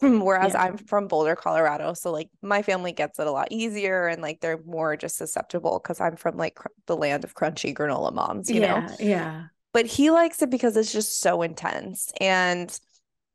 [0.02, 0.62] Whereas yeah.
[0.62, 1.92] I'm from Boulder, Colorado.
[1.94, 5.80] So like my family gets it a lot easier and like they're more just susceptible
[5.82, 8.96] because I'm from like cr- the land of crunchy granola moms, you yeah, know?
[8.98, 9.44] Yeah.
[9.72, 12.10] But he likes it because it's just so intense.
[12.20, 12.76] And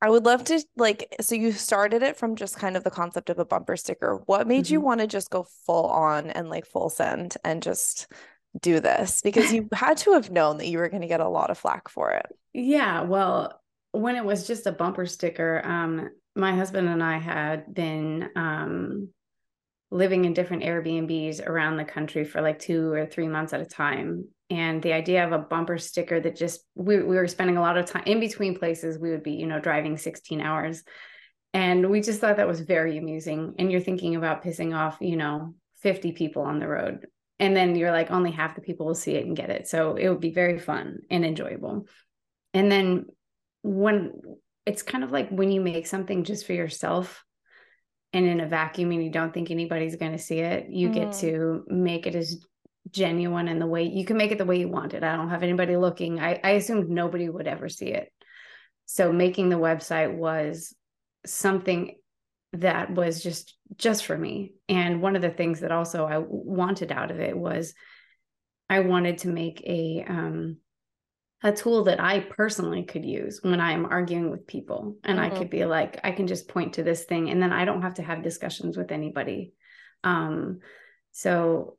[0.02, 3.30] I would love to like, so you started it from just kind of the concept
[3.30, 4.22] of a bumper sticker.
[4.26, 4.74] What made mm-hmm.
[4.74, 8.08] you want to just go full on and like full send and just
[8.60, 9.22] do this?
[9.22, 11.58] Because you had to have known that you were going to get a lot of
[11.58, 12.28] flack for it.
[12.54, 13.02] Yeah.
[13.02, 18.30] Well, when it was just a bumper sticker, um, my husband and I had been
[18.36, 19.10] um,
[19.92, 23.66] living in different Airbnbs around the country for like two or three months at a
[23.66, 24.28] time.
[24.50, 27.78] And the idea of a bumper sticker that just we, we were spending a lot
[27.78, 30.84] of time in between places, we would be, you know, driving 16 hours.
[31.54, 33.56] And we just thought that was very amusing.
[33.58, 37.08] And you're thinking about pissing off, you know, 50 people on the road.
[37.40, 39.68] And then you're like, only half the people will see it and get it.
[39.68, 41.88] So it would be very fun and enjoyable.
[42.54, 43.06] And then
[43.62, 44.14] when
[44.66, 47.24] it's kind of like when you make something just for yourself
[48.14, 50.94] and in a vacuum and you don't think anybody's going to see it, you mm.
[50.94, 52.40] get to make it as
[52.92, 55.04] genuine in the way you can make it the way you want it.
[55.04, 56.20] I don't have anybody looking.
[56.20, 58.12] I, I assumed nobody would ever see it.
[58.86, 60.74] So making the website was
[61.26, 61.96] something
[62.54, 64.54] that was just just for me.
[64.70, 67.74] And one of the things that also I wanted out of it was
[68.70, 70.58] I wanted to make a um
[71.46, 74.98] a tool that I personally could use when I am arguing with people.
[75.04, 75.32] And mm-hmm.
[75.32, 77.84] I could be like, I can just point to this thing and then I don't
[77.84, 79.54] have to have discussions with anybody.
[80.04, 80.62] Um,
[81.12, 81.78] so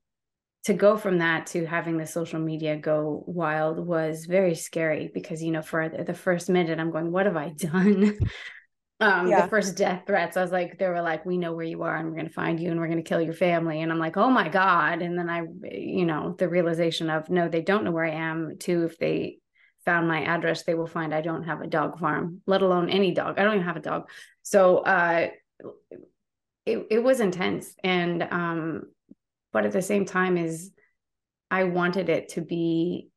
[0.67, 5.43] to go from that to having the social media go wild was very scary because,
[5.43, 8.19] you know, for the first minute, I'm going, what have I done?
[9.01, 9.43] um yeah.
[9.43, 11.97] the first death threats i was like they were like we know where you are
[11.97, 13.99] and we're going to find you and we're going to kill your family and i'm
[13.99, 17.85] like oh my god and then i you know the realization of no they don't
[17.85, 19.37] know where i am too if they
[19.87, 23.13] found my address, they will find I don't have a dog farm, let alone any
[23.13, 23.39] dog.
[23.39, 24.11] I don't even have a dog.
[24.43, 25.29] So uh,
[26.67, 28.83] it it was intense, and um,
[29.53, 30.73] but at the same time, is
[31.51, 33.09] I wanted it to be.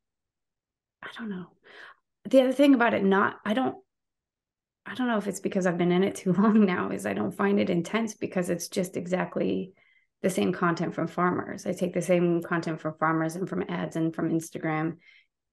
[1.04, 1.48] I don't know.
[2.30, 3.76] The other thing about it, not I don't.
[4.86, 6.92] I don't know if it's because I've been in it too long now.
[6.92, 9.74] Is I don't find it intense because it's just exactly
[10.22, 11.66] the same content from farmers.
[11.66, 14.98] I take the same content from farmers and from ads and from Instagram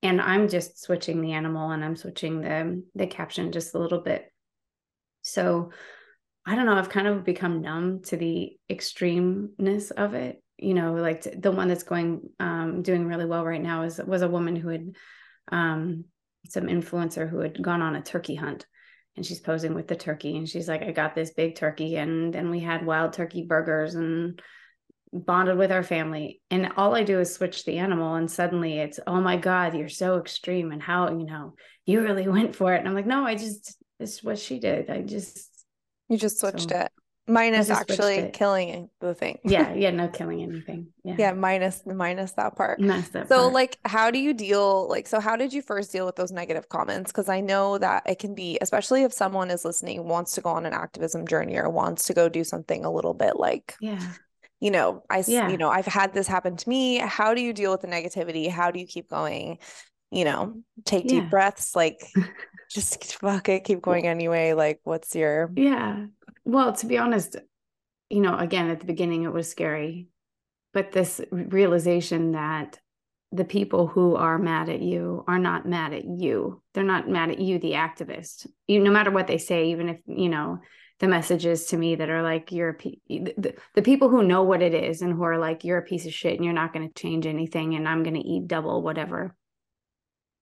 [0.03, 4.01] and i'm just switching the animal and i'm switching the the caption just a little
[4.01, 4.31] bit.
[5.23, 5.71] So
[6.45, 10.95] i don't know i've kind of become numb to the extremeness of it you know
[10.95, 14.57] like the one that's going um doing really well right now is was a woman
[14.57, 14.91] who had
[15.53, 16.05] um
[16.49, 18.67] some influencer who had gone on a turkey hunt
[19.17, 22.33] and she's posing with the turkey and she's like i got this big turkey and
[22.33, 24.41] then we had wild turkey burgers and
[25.25, 29.01] bonded with our family and all i do is switch the animal and suddenly it's
[29.07, 32.79] oh my god you're so extreme and how you know you really went for it.
[32.79, 34.91] And i'm like no i just it's what she did.
[34.91, 35.51] I just
[36.09, 36.93] you just switched so, it
[37.29, 39.39] minus actually killing the thing.
[39.45, 40.89] Yeah yeah no killing anything.
[41.03, 41.17] Yeah.
[41.19, 42.81] Yeah minus minus that part.
[42.81, 43.53] Minus that so part.
[43.53, 46.69] like how do you deal like so how did you first deal with those negative
[46.69, 47.11] comments?
[47.11, 50.51] Because i know that it can be especially if someone is listening wants to go
[50.51, 54.13] on an activism journey or wants to go do something a little bit like yeah
[54.61, 55.49] you know i yeah.
[55.49, 58.51] you know i've had this happen to me how do you deal with the negativity
[58.51, 59.59] how do you keep going
[60.11, 61.21] you know take yeah.
[61.21, 62.01] deep breaths like
[62.71, 66.05] just fuck it keep going anyway like what's your yeah
[66.45, 67.37] well to be honest
[68.11, 70.09] you know again at the beginning it was scary
[70.73, 72.79] but this realization that
[73.33, 76.63] the people who are mad at you are not mad at you.
[76.75, 78.47] They're not mad at you, the activist.
[78.67, 80.61] You, no matter what they say, even if you know
[80.99, 84.63] the messages to me that are like you're a the, the people who know what
[84.63, 86.89] it is and who are like you're a piece of shit and you're not going
[86.89, 89.35] to change anything and I'm going to eat double whatever.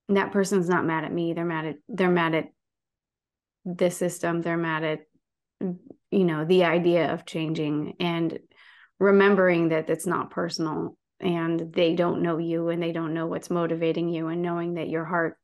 [0.09, 1.33] And that person's not mad at me.
[1.33, 2.47] They're mad at they're mad at
[3.65, 4.43] the system.
[4.43, 4.99] They're mad at
[6.11, 8.39] you know the idea of changing and
[9.01, 13.51] remembering that it's not personal and they don't know you and they don't know what's
[13.51, 15.37] motivating you and knowing that your heart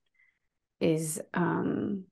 [0.81, 2.05] is um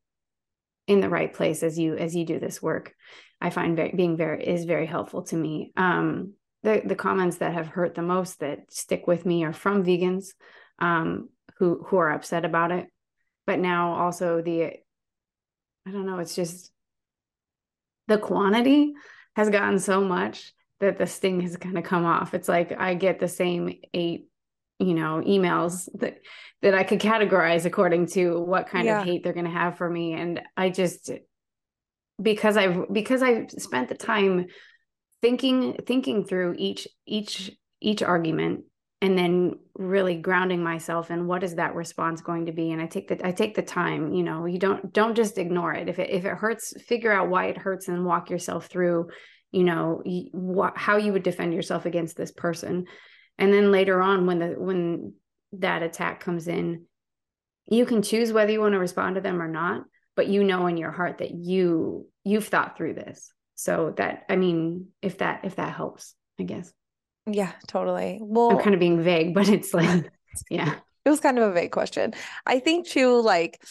[0.89, 2.95] in the right place as you as you do this work
[3.41, 5.73] i find very, being very is very helpful to me.
[5.77, 6.33] Um
[6.65, 10.31] the the comments that have hurt the most that stick with me are from vegans
[10.81, 12.89] um who who are upset about it.
[13.47, 14.65] But now also the
[15.87, 16.73] i don't know it's just
[18.09, 18.95] the quantity
[19.37, 22.35] has gotten so much that the sting has kind of come off.
[22.35, 24.29] It's like i get the same eight
[24.79, 26.19] you know emails that
[26.63, 29.01] that I could categorize according to what kind yeah.
[29.01, 30.15] of hate they're going to have for me.
[30.15, 31.11] And I just
[32.21, 34.47] because I've because I've spent the time
[35.23, 38.65] thinking thinking through each each each argument
[39.01, 42.73] and then really grounding myself in what is that response going to be?
[42.73, 45.73] And I take the I take the time you know you don't don't just ignore
[45.75, 45.89] it.
[45.89, 49.11] If it if it hurts figure out why it hurts and walk yourself through
[49.53, 52.87] you know what how you would defend yourself against this person
[53.39, 55.15] and then later on when the when
[55.53, 56.85] that attack comes in
[57.71, 59.85] you can choose whether you want to respond to them or not
[60.17, 63.33] but you know in your heart that you you've thought through this.
[63.55, 66.73] So that i mean if that if that helps i guess.
[67.27, 68.19] Yeah totally.
[68.21, 70.11] Well i'm kind of being vague but it's like
[70.51, 70.75] yeah.
[71.05, 72.13] It was kind of a vague question.
[72.45, 73.63] I think too like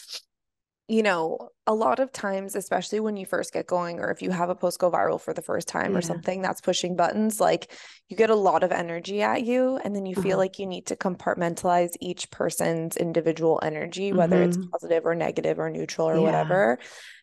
[0.88, 4.30] you know, a lot of times, especially when you first get going, or if you
[4.30, 5.98] have a post go viral for the first time yeah.
[5.98, 7.70] or something that's pushing buttons, like
[8.08, 9.78] you get a lot of energy at you.
[9.84, 10.22] And then you uh-huh.
[10.22, 14.60] feel like you need to compartmentalize each person's individual energy, whether mm-hmm.
[14.60, 16.20] it's positive or negative or neutral or yeah.
[16.20, 16.78] whatever.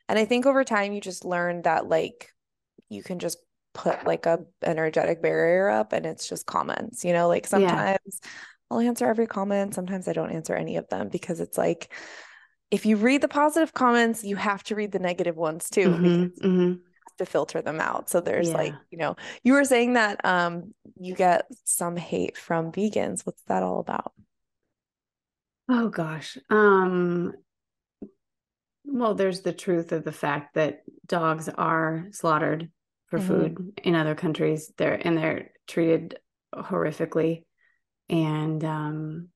[0.07, 2.29] And I think over time, you just learn that like
[2.89, 3.39] you can just
[3.73, 8.29] put like a energetic barrier up and it's just comments, you know, like sometimes yeah.
[8.69, 9.73] I'll answer every comment.
[9.73, 11.91] Sometimes I don't answer any of them because it's like,
[12.75, 16.45] if you read the positive comments, you have to read the negative ones too mm-hmm,
[16.45, 16.73] mm-hmm.
[17.17, 18.09] to filter them out.
[18.09, 18.57] So there's yeah.
[18.57, 23.25] like, you know, you were saying that um you get some hate from vegans.
[23.25, 24.11] What's that all about?
[25.69, 26.37] Oh gosh.
[26.49, 27.31] Um
[28.83, 32.69] well, there's the truth of the fact that dogs are slaughtered
[33.07, 33.27] for mm-hmm.
[33.27, 34.69] food in other countries.
[34.77, 36.19] They're and they're treated
[36.53, 37.45] horrifically.
[38.09, 39.29] And um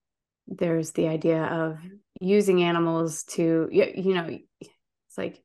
[0.45, 1.77] there's the idea of
[2.19, 5.41] using animals to you know it's like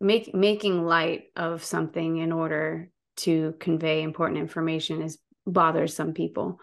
[0.00, 6.60] make making light of something in order to convey important information is bothers some people.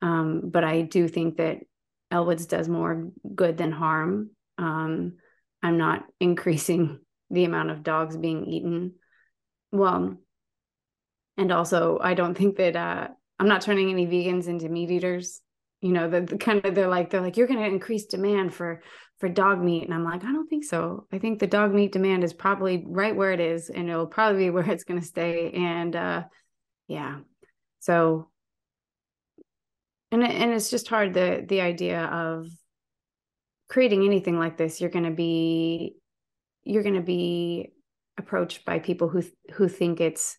[0.00, 1.58] Um, but i do think that
[2.12, 4.30] elwoods does more good than harm.
[4.56, 5.14] Um,
[5.62, 8.94] i'm not increasing the amount of dogs being eaten.
[9.70, 10.18] Well
[11.38, 15.40] and also i don't think that uh, i'm not turning any vegans into meat eaters
[15.80, 18.54] you know the, the kind of they're like they're like you're going to increase demand
[18.54, 18.82] for
[19.18, 19.84] for dog meat.
[19.84, 21.06] And i'm like i don't think so.
[21.12, 24.44] I think the dog meat demand is probably right where it is and it'll probably
[24.44, 25.52] be where it's going to stay.
[25.52, 26.22] And uh
[26.86, 27.18] yeah.
[27.80, 28.30] So
[30.10, 32.46] and and it's just hard the the idea of
[33.68, 35.94] creating anything like this you're going to be
[36.64, 37.72] you're going to be
[38.18, 39.22] approached by people who
[39.54, 40.38] who think it's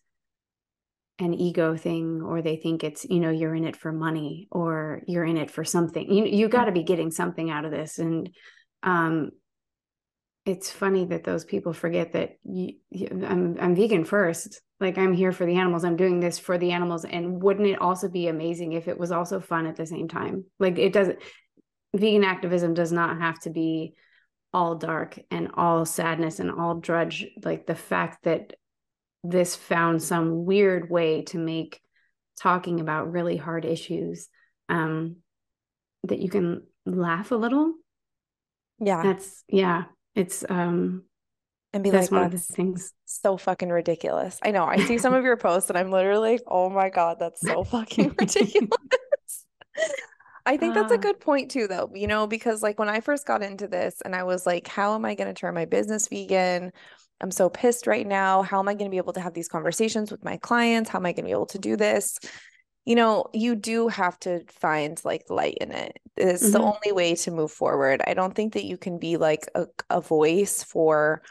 [1.20, 5.02] an ego thing or they think it's you know you're in it for money or
[5.06, 6.10] you're in it for something.
[6.12, 7.98] You you got to be getting something out of this.
[7.98, 8.30] And
[8.82, 9.30] um
[10.46, 14.60] it's funny that those people forget that you, you, I'm I'm vegan first.
[14.80, 15.84] Like I'm here for the animals.
[15.84, 17.04] I'm doing this for the animals.
[17.04, 20.44] And wouldn't it also be amazing if it was also fun at the same time?
[20.58, 21.18] Like it doesn't
[21.94, 23.94] vegan activism does not have to be
[24.52, 27.26] all dark and all sadness and all drudge.
[27.44, 28.54] Like the fact that
[29.22, 31.80] this found some weird way to make
[32.40, 34.28] talking about really hard issues
[34.68, 35.16] um,
[36.04, 37.74] that you can laugh a little.
[38.78, 39.02] Yeah.
[39.02, 39.84] That's yeah.
[40.14, 41.04] It's um
[41.72, 44.38] and be that's like, one of the things so fucking ridiculous.
[44.42, 44.64] I know.
[44.64, 47.62] I see some of your posts and I'm literally like, oh my God, that's so
[47.62, 48.70] fucking ridiculous.
[50.46, 50.98] I think that's a ah.
[50.98, 54.16] good point too, though, you know, because like when I first got into this and
[54.16, 56.72] I was like, how am I going to turn my business vegan?
[57.20, 58.42] I'm so pissed right now.
[58.42, 60.90] How am I going to be able to have these conversations with my clients?
[60.90, 62.18] How am I going to be able to do this?
[62.86, 65.98] You know, you do have to find like light in it.
[66.16, 66.52] It's mm-hmm.
[66.52, 68.02] the only way to move forward.
[68.06, 71.22] I don't think that you can be like a, a voice for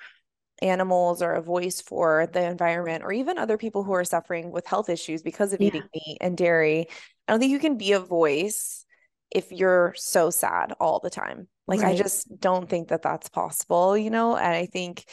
[0.62, 4.68] animals or a voice for the environment or even other people who are suffering with
[4.68, 5.68] health issues because of yeah.
[5.68, 6.88] eating meat and dairy.
[7.28, 8.86] I don't think you can be a voice
[9.32, 11.48] if you're so sad all the time.
[11.68, 11.94] Like, right.
[11.94, 14.36] I just don't think that that's possible, you know?
[14.36, 15.06] And I think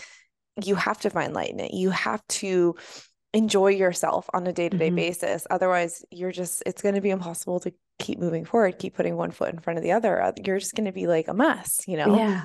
[0.65, 1.75] you have to find light in it.
[1.75, 2.77] You have to
[3.33, 5.47] enjoy yourself on a day to day basis.
[5.51, 9.31] Otherwise, you're just, it's going to be impossible to keep moving forward, keep putting one
[9.31, 10.33] foot in front of the other.
[10.43, 12.17] You're just going to be like a mess, you know?
[12.17, 12.45] Yeah.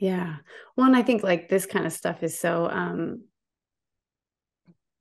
[0.00, 0.36] Yeah.
[0.76, 3.22] Well, and I think like this kind of stuff is so, um,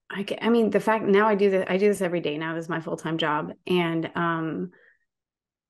[0.10, 2.54] I, I mean, the fact now I do this, I do this every day now.
[2.54, 3.52] This is my full time job.
[3.66, 4.72] And, um,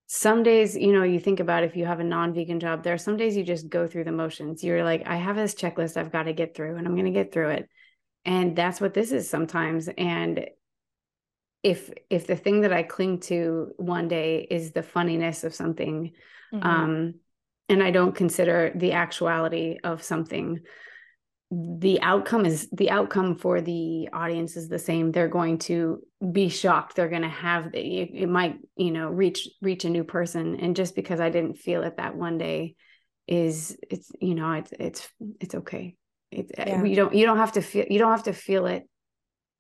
[0.08, 2.94] some days, you know, you think about if you have a non vegan job, there
[2.94, 4.64] are some days you just go through the motions.
[4.64, 7.12] You're like, I have this checklist I've got to get through and I'm going to
[7.12, 7.70] get through it.
[8.24, 9.90] And that's what this is sometimes.
[9.98, 10.48] And
[11.62, 16.14] if if the thing that I cling to one day is the funniness of something,
[16.54, 16.66] mm-hmm.
[16.66, 17.16] um,
[17.68, 20.62] and I don't consider the actuality of something,
[21.50, 25.12] the outcome is the outcome for the audience is the same.
[25.12, 26.96] They're going to be shocked.
[26.96, 30.60] They're going to have it, it might you know reach reach a new person.
[30.60, 32.76] And just because i didn't feel it that one day
[33.28, 35.96] is it's you know it's it's it's okay.
[36.32, 36.84] It, yeah.
[36.84, 38.84] you don't you don't have to feel you don't have to feel it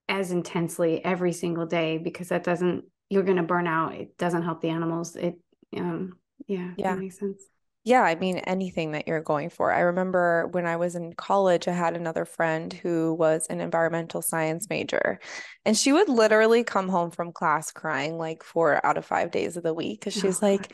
[0.09, 3.93] as intensely every single day because that doesn't you're going to burn out.
[3.93, 5.15] It doesn't help the animals.
[5.15, 5.35] It
[5.77, 6.17] um
[6.47, 6.95] yeah yeah.
[6.95, 7.41] makes sense
[7.87, 9.71] yeah, I mean, anything that you're going for.
[9.71, 14.21] I remember when I was in college, I had another friend who was an environmental
[14.21, 15.21] science major,
[15.63, 19.55] and she would literally come home from class crying like four out of five days
[19.55, 20.73] of the week because she's oh, like,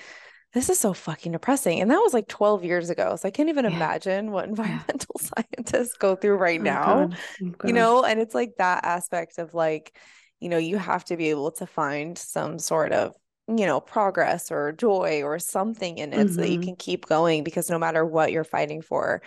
[0.55, 1.81] this is so fucking depressing.
[1.81, 3.15] And that was like 12 years ago.
[3.15, 3.75] So I can't even yeah.
[3.75, 5.29] imagine what environmental yeah.
[5.55, 7.17] scientists go through right oh, now, God.
[7.43, 8.03] Oh, you know?
[8.03, 9.95] And it's like that aspect of like,
[10.39, 13.13] you know, you have to be able to find some sort of
[13.47, 16.35] you know, progress or joy or something in it mm-hmm.
[16.35, 16.67] so that you mm-hmm.
[16.67, 19.21] can keep going because no matter what you're fighting for,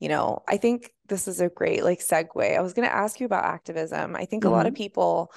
[0.00, 2.56] you know, I think this is a great like segue.
[2.56, 4.16] I was going to ask you about activism.
[4.16, 4.52] I think mm-hmm.
[4.52, 5.32] a lot of people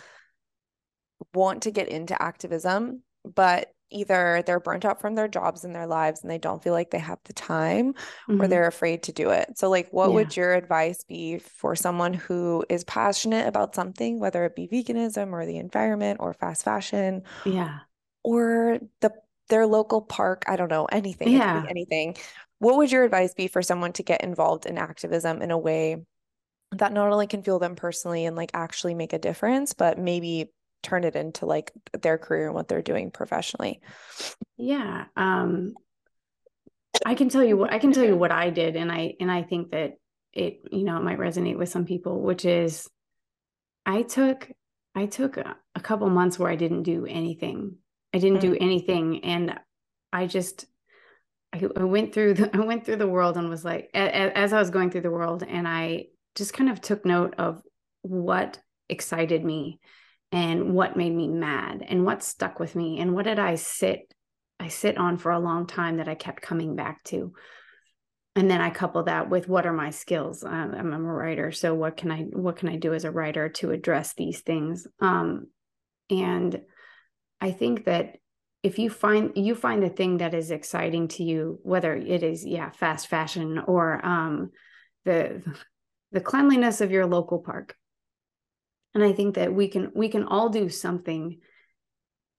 [1.34, 5.86] want to get into activism, but either they're burnt out from their jobs and their
[5.86, 8.42] lives and they don't feel like they have the time mm-hmm.
[8.42, 9.56] or they're afraid to do it.
[9.58, 10.16] So like what yeah.
[10.16, 15.32] would your advice be for someone who is passionate about something whether it be veganism
[15.32, 17.22] or the environment or fast fashion?
[17.46, 17.80] Yeah
[18.24, 19.12] or the
[19.50, 21.64] their local park, I don't know, anything, yeah.
[21.70, 22.16] anything.
[22.60, 25.98] What would your advice be for someone to get involved in activism in a way
[26.72, 30.52] that not only can fuel them personally and like actually make a difference, but maybe
[30.82, 31.72] turn it into like
[32.02, 33.82] their career and what they're doing professionally?
[34.58, 35.06] Yeah.
[35.16, 35.74] Um
[37.06, 39.32] I can tell you what I can tell you what I did and I and
[39.32, 39.94] I think that
[40.32, 42.90] it you know it might resonate with some people which is
[43.86, 44.50] I took
[44.96, 47.78] I took a, a couple months where I didn't do anything
[48.14, 48.64] I didn't do mm-hmm.
[48.64, 49.24] anything.
[49.24, 49.60] And
[50.12, 50.66] I just,
[51.52, 54.54] I, I went through the, I went through the world and was like, as, as
[54.54, 56.06] I was going through the world and I
[56.36, 57.62] just kind of took note of
[58.02, 58.60] what
[58.90, 59.80] excited me
[60.32, 64.14] and what made me mad and what stuck with me and what did I sit,
[64.60, 67.34] I sit on for a long time that I kept coming back to
[68.36, 71.74] and then i couple that with what are my skills um, i'm a writer so
[71.74, 75.48] what can i what can i do as a writer to address these things um,
[76.10, 76.62] and
[77.44, 78.20] I think that
[78.64, 82.46] if you find you find the thing that is exciting to you, whether it is
[82.46, 84.52] yeah fast fashion or um,
[85.04, 85.44] the
[86.14, 87.76] the cleanliness of your local park,
[88.96, 91.40] and I think that we can we can all do something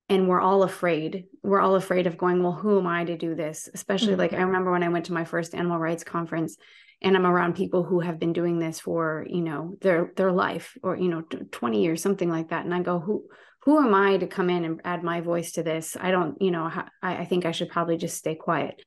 [0.09, 1.25] and we're all afraid.
[1.43, 3.69] We're all afraid of going well who am i to do this?
[3.75, 4.21] Especially mm-hmm.
[4.21, 6.57] like i remember when i went to my first animal rights conference
[7.03, 10.79] and i'm around people who have been doing this for you know their their life
[10.83, 12.65] or you know 20 years something like that.
[12.65, 13.25] And i go who
[13.65, 15.97] who am I to come in and add my voice to this?
[15.99, 16.71] I don't, you know,
[17.03, 18.83] I, I think I should probably just stay quiet.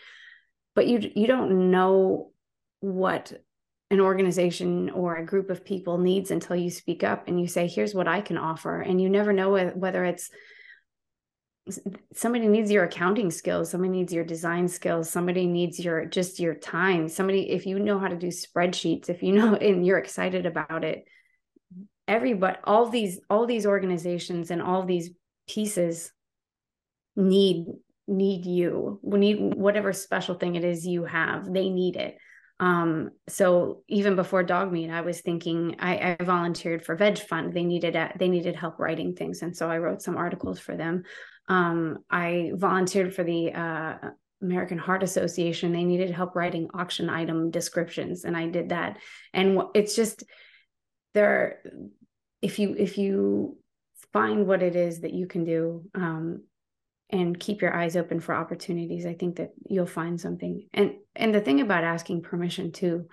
[0.75, 2.31] But you you don't know
[2.79, 3.33] what
[3.89, 7.67] an organization or a group of people needs until you speak up and you say,
[7.67, 10.29] "Here's what I can offer," and you never know whether it's
[12.13, 16.55] somebody needs your accounting skills somebody needs your design skills somebody needs your just your
[16.55, 20.45] time somebody if you know how to do spreadsheets if you know and you're excited
[20.45, 21.05] about it
[22.07, 25.11] everybody all these all these organizations and all these
[25.47, 26.11] pieces
[27.15, 27.65] need
[28.07, 28.99] need you.
[29.01, 32.17] We need whatever special thing it is you have they need it.
[32.59, 37.53] Um so even before dog meat i was thinking i, I volunteered for VegFund.
[37.53, 41.03] They needed they needed help writing things and so i wrote some articles for them.
[41.49, 44.09] Um i volunteered for the uh
[44.41, 48.99] American Heart Association, they needed help writing auction item descriptions, and I did that.
[49.33, 50.23] And it's just
[51.13, 51.63] there
[52.41, 53.57] if you if you
[54.13, 56.43] find what it is that you can do um,
[57.09, 61.33] and keep your eyes open for opportunities i think that you'll find something and and
[61.33, 63.07] the thing about asking permission too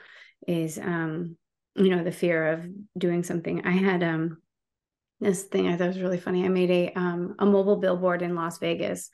[0.47, 1.37] is um
[1.77, 2.66] you know the fear of
[2.99, 4.39] doing something i had um
[5.20, 8.35] this thing i thought was really funny i made a um a mobile billboard in
[8.35, 9.11] las vegas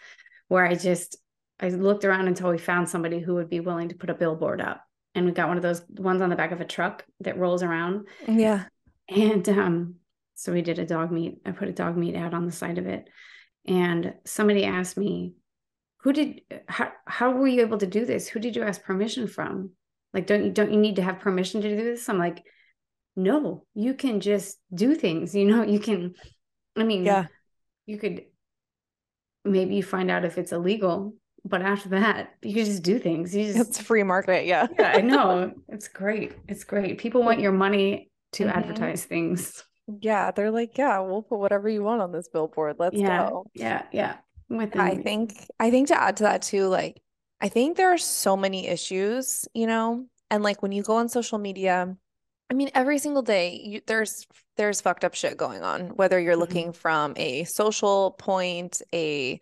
[0.50, 1.16] where I just
[1.60, 4.60] I looked around until we found somebody who would be willing to put a billboard
[4.60, 4.82] up.
[5.14, 7.62] And we got one of those ones on the back of a truck that rolls
[7.62, 8.08] around.
[8.26, 8.64] Yeah.
[9.08, 9.94] And um,
[10.40, 11.38] so we did a dog meat.
[11.44, 13.06] I put a dog meat ad on the side of it.
[13.66, 15.34] And somebody asked me,
[15.98, 18.26] who did how how were you able to do this?
[18.26, 19.72] Who did you ask permission from?
[20.14, 22.08] Like, don't you don't you need to have permission to do this?
[22.08, 22.42] I'm like,
[23.16, 26.14] no, you can just do things, you know, you can
[26.74, 27.26] I mean, Yeah.
[27.84, 28.22] you could
[29.44, 31.14] maybe you find out if it's illegal,
[31.44, 33.34] but after that, you can just do things.
[33.36, 34.46] You just It's free market.
[34.46, 34.68] Yeah.
[34.78, 35.52] yeah, I know.
[35.68, 36.32] It's great.
[36.48, 36.96] It's great.
[36.98, 38.56] People want your money to Mhm.
[38.56, 39.62] advertise things.
[40.00, 40.30] Yeah.
[40.30, 42.76] They're like, yeah, we'll put whatever you want on this billboard.
[42.78, 43.46] Let's yeah, go.
[43.54, 44.16] yeah, yeah.
[44.48, 47.00] Within I think I think to add to that too, like
[47.40, 51.08] I think there are so many issues, you know, and like when you go on
[51.08, 51.96] social media,
[52.50, 54.26] I mean, every single day you, there's
[54.56, 56.40] there's fucked up shit going on, whether you're Mhm.
[56.40, 59.40] looking from a social point, a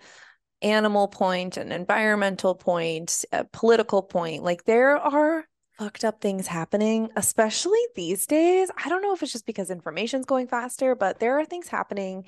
[0.61, 4.43] animal point, an environmental point, a political point.
[4.43, 5.45] Like there are
[5.79, 8.71] fucked up things happening, especially these days.
[8.85, 12.25] I don't know if it's just because information's going faster, but there are things happening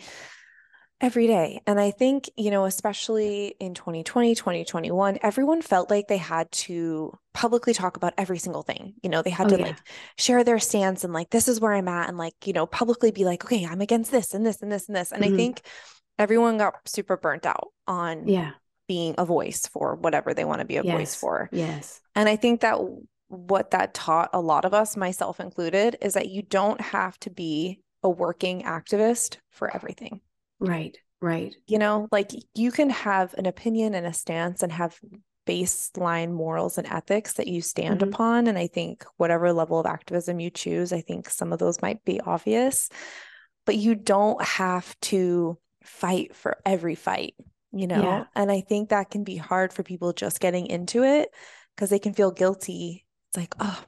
[1.00, 1.62] every day.
[1.66, 7.18] And I think, you know, especially in 2020, 2021, everyone felt like they had to
[7.32, 8.94] publicly talk about every single thing.
[9.02, 9.66] You know, they had Oh, to yeah.
[9.68, 9.78] like
[10.18, 12.08] share their stance and like, this is where I'm at.
[12.08, 14.88] And like, you know, publicly be like, okay, I'm against this and this and this
[14.88, 15.10] and this.
[15.10, 15.32] And Mhm.
[15.32, 15.62] I think
[16.18, 18.50] everyone got super burnt out on Yeah.
[18.86, 21.48] being a voice for whatever they want to be a voice for.
[21.50, 22.00] Yes.
[22.14, 22.78] And I think that
[23.30, 27.30] what that taught a lot of us, myself included, is that you don't have to
[27.30, 30.20] be a working activist for everything.
[30.58, 30.98] Right.
[31.22, 31.54] Right.
[31.66, 34.98] You know, like you can have an opinion and a stance and have
[35.46, 38.08] baseline morals and ethics that you stand Mhm.
[38.08, 38.46] upon.
[38.46, 42.04] And I think whatever level of activism you choose, I think some of those might
[42.04, 42.88] be obvious,
[43.64, 47.34] but you don't have to fight for every fight,
[47.72, 48.02] you know?
[48.02, 48.24] Yeah.
[48.34, 51.30] And I think that can be hard for people just getting into it
[51.76, 53.06] because they can feel guilty.
[53.30, 53.82] It's like, oh,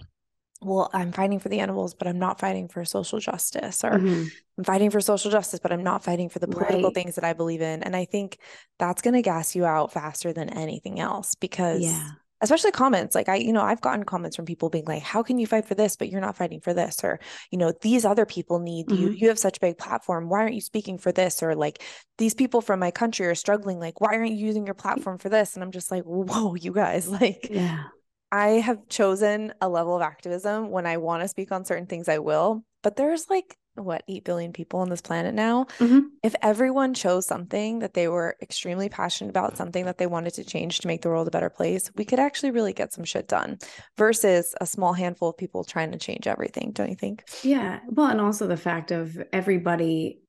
[0.61, 4.30] well, I'm fighting for the animals, but I'm not fighting for social justice, or Mhm.
[4.59, 6.95] I'm fighting for social justice, but I'm not fighting for the political Right.
[6.95, 7.82] things that I believe in.
[7.82, 8.38] And I think
[8.78, 12.11] that's going to gas you out faster than anything else because, Yeah.
[12.40, 15.38] especially comments, like I, you know, I've gotten comments from people being like, how can
[15.40, 17.03] you fight for this, but you're not fighting for this?
[17.03, 17.18] Or,
[17.51, 19.09] you know, these other people need you.
[19.09, 19.18] Mhm.
[19.20, 20.28] You have such a big platform.
[20.28, 21.43] Why aren't you speaking for this?
[21.43, 21.82] Or like,
[22.18, 23.80] these people from my country are struggling.
[23.80, 25.55] Like, why aren't you using your platform for this?
[25.55, 27.86] And I'm just like, whoa, you guys, like, Yeah.
[28.33, 32.09] I have chosen a level of activism when I want to speak on certain things,
[32.09, 32.64] I will.
[32.83, 35.66] But there's like, what, 8 billion people on this planet now?
[35.78, 36.07] Mhm.
[36.22, 40.45] If everyone chose something that they were extremely passionate about, something that they wanted to
[40.45, 43.28] change to make the world a better place, we could actually really get some shit
[43.28, 43.59] done
[43.99, 47.24] versus a small handful of people trying to change everything, don't you think?
[47.43, 47.80] Yeah.
[47.89, 50.20] Well, and also the fact of everybody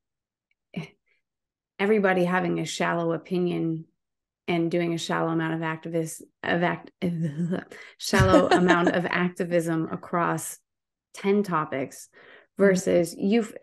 [1.79, 3.85] everybody having a shallow opinion
[4.47, 6.91] and doing a shallow amount of activist of act
[7.97, 10.57] shallow amount of activism across
[11.15, 12.63] 10 topics mm-hmm.
[12.63, 13.53] versus you f-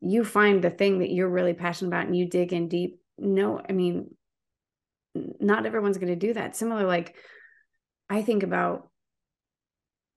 [0.00, 3.60] you find the thing that you're really passionate about and you dig in deep no
[3.68, 4.10] i mean
[5.40, 6.56] not everyone's going to do that.
[6.56, 7.16] Similar like
[8.08, 8.88] i think about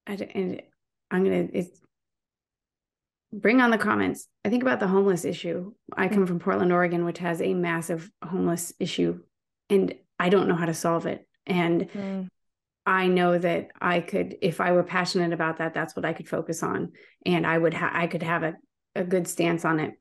[0.06, 0.62] I, and
[1.10, 1.80] i'm going to it's
[3.32, 4.28] bring on the comments.
[4.44, 5.74] I think about the homeless issue.
[5.96, 6.26] I come mm-hmm.
[6.26, 9.20] from portland oregon which has a massive homeless issue
[9.70, 12.28] and i don't know how to solve it and Mm,
[12.90, 16.28] I know that I could, if I were passionate about that, that's what I could
[16.28, 16.94] focus on,
[17.24, 18.56] and I would, ha- I could have a,
[18.96, 19.94] a good stance on it.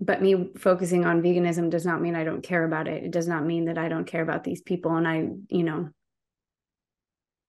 [0.00, 3.04] But me focusing on veganism does not mean I don't care about it.
[3.04, 4.94] It does not mean that I don't care about these people.
[4.96, 5.88] And I, you know,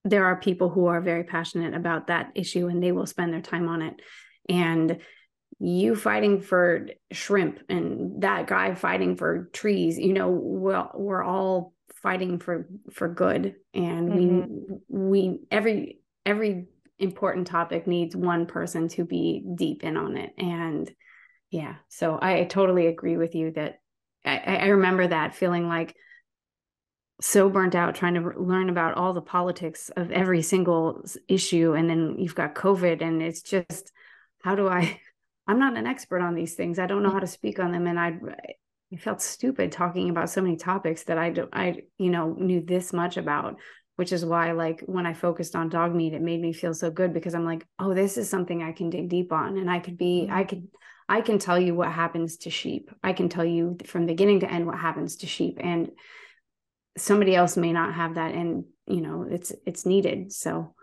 [0.04, 3.42] there are people who are very passionate about that issue, and they will spend their
[3.42, 4.00] time on it.
[4.48, 5.00] And
[5.58, 11.74] you fighting for shrimp and that guy fighting for trees, you know, well, we're all
[12.02, 13.54] fighting for for good.
[13.74, 14.74] And we mm-hmm.
[14.88, 16.66] we every every
[16.98, 20.32] important topic needs one person to be deep in on it.
[20.38, 20.92] And
[21.52, 23.78] yeah so i totally agree with you that
[24.24, 25.94] i, I remember that feeling like
[27.20, 31.72] so burnt out trying to learn about all the politics of every single issue.
[31.74, 33.92] And then you've got covid and it's just
[34.42, 34.98] how do i
[35.46, 36.80] i'm not an expert on these things.
[36.80, 37.16] I don't know mm-hmm.
[37.16, 37.86] how to speak on them.
[37.86, 38.18] And i
[38.92, 42.60] I felt stupid talking about so many topics that I don't, I, you know, knew
[42.60, 43.56] this much about,
[43.96, 46.90] which is why, like, when I focused on dog meat, it made me feel so
[46.90, 49.56] good because I'm like, oh, this is something I can dig deep on.
[49.56, 50.34] And I could be, mm-hmm.
[50.34, 50.68] I could,
[51.08, 52.90] I can tell you what happens to sheep.
[53.02, 55.58] I can tell you from beginning to end what happens to sheep.
[55.60, 55.90] And
[56.98, 58.34] somebody else may not have that.
[58.34, 60.32] And, you know, it's, it's needed.
[60.32, 60.74] So,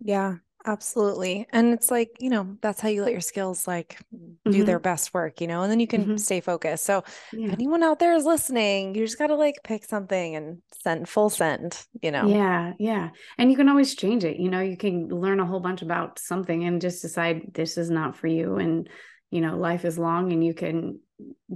[0.00, 0.36] Yeah.
[0.66, 1.46] Absolutely.
[1.52, 3.98] And it's like, you know, that's how you let your skills like
[4.44, 4.66] do Mhm.
[4.66, 6.20] their best work, you know, and then you can Mhm.
[6.20, 6.84] stay focused.
[6.84, 10.62] So if anyone out there is listening, you just got to like pick something and
[10.72, 12.28] send full send, you know.
[12.28, 13.10] Yeah, yeah.
[13.38, 14.38] And you can always change it.
[14.38, 17.88] You know, you can learn a whole bunch about something and just decide this is
[17.88, 18.56] not for you.
[18.56, 18.88] And,
[19.30, 20.98] you know, life is long and you can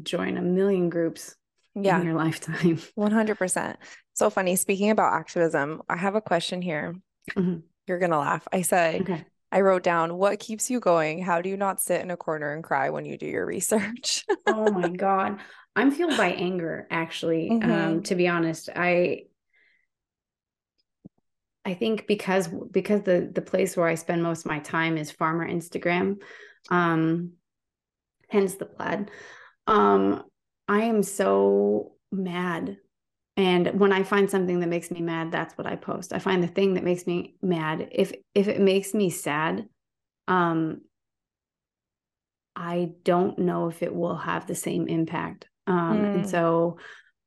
[0.04, 1.34] join a million groups
[1.74, 1.98] Yeah.
[2.00, 2.78] in your lifetime.
[2.94, 3.76] 100%.
[4.14, 4.54] So funny.
[4.54, 6.94] Speaking about activism, I have a question here.
[7.36, 7.62] Mhm.
[7.86, 8.46] You're going to laugh.
[8.52, 9.24] I said, Okay.
[9.52, 11.22] I wrote down, what keeps you going?
[11.22, 14.24] How do you not sit in a corner and cry when you do your research?
[14.46, 15.40] Oh my God.
[15.76, 17.50] I'm fueled by anger, actually.
[17.50, 18.04] Um, Mhm.
[18.04, 19.24] to be honest, I
[21.64, 25.10] I think because because the the place where I spend most of my time is
[25.10, 26.22] farmer Instagram,
[26.70, 27.32] um,
[28.28, 29.10] hence the plaid.
[29.66, 30.24] Um,
[30.68, 32.78] I am so mad.
[33.36, 36.12] And when I find something that makes me mad, that's what I post.
[36.12, 37.88] I find the thing that makes me mad.
[37.92, 39.66] If if it makes me sad,
[40.28, 40.82] um,
[42.56, 45.48] I don't know if it will have the same impact.
[45.66, 46.28] Um, and Mm.
[46.28, 46.78] so,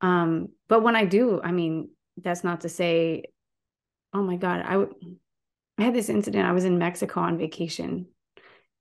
[0.01, 3.23] um, but when I do, I mean, that's not to say,
[4.13, 5.17] oh my God, I w-
[5.77, 6.45] I had this incident.
[6.45, 8.07] I was in Mexico on vacation.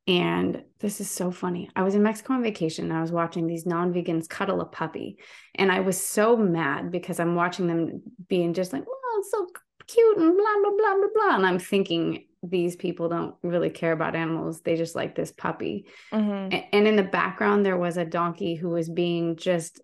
[0.08, 1.70] And this is so funny.
[1.76, 5.18] I was in Mexico on vacation and I was watching these non-vegans cuddle a puppy.
[5.54, 9.46] And I was so mad because I'm watching them being just like, oh, it's so
[9.86, 11.36] cute and blah, blah, blah, blah, blah.
[11.36, 14.62] And I'm thinking these people don't really care about animals.
[14.62, 15.86] They just like this puppy.
[16.12, 16.66] Mhm.
[16.72, 19.80] And in the background, there was a donkey who was being just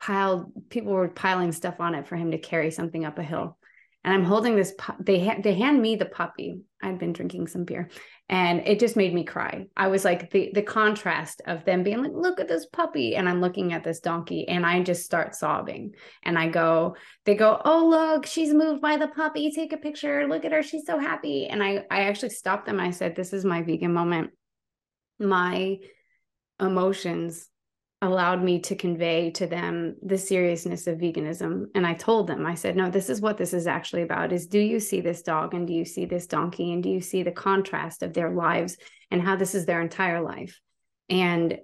[0.00, 3.56] piled, people were piling stuff on it for him to carry something up a hill.
[4.04, 6.60] And I'm holding this, pu- they, ha- they hand me the puppy.
[6.82, 7.88] I'd been drinking some beer
[8.28, 9.66] and it just made me cry.
[9.76, 13.14] I was like, the, the contrast of them being like, look at this puppy.
[13.14, 15.94] And I'm looking at this donkey and I just start sobbing.
[16.24, 19.52] And I go, they go, oh, look, she's moved by the puppy.
[19.52, 20.26] Take a picture.
[20.26, 20.62] Look at her.
[20.62, 21.46] She's so happy.
[21.46, 22.80] And I, I actually stopped them.
[22.80, 24.30] I said, this is my vegan moment
[25.22, 25.78] my
[26.60, 27.48] emotions
[28.02, 32.54] allowed me to convey to them the seriousness of veganism and i told them i
[32.54, 35.54] said no this is what this is actually about is do you see this dog
[35.54, 38.76] and do you see this donkey and do you see the contrast of their lives
[39.12, 40.60] and how this is their entire life
[41.08, 41.58] and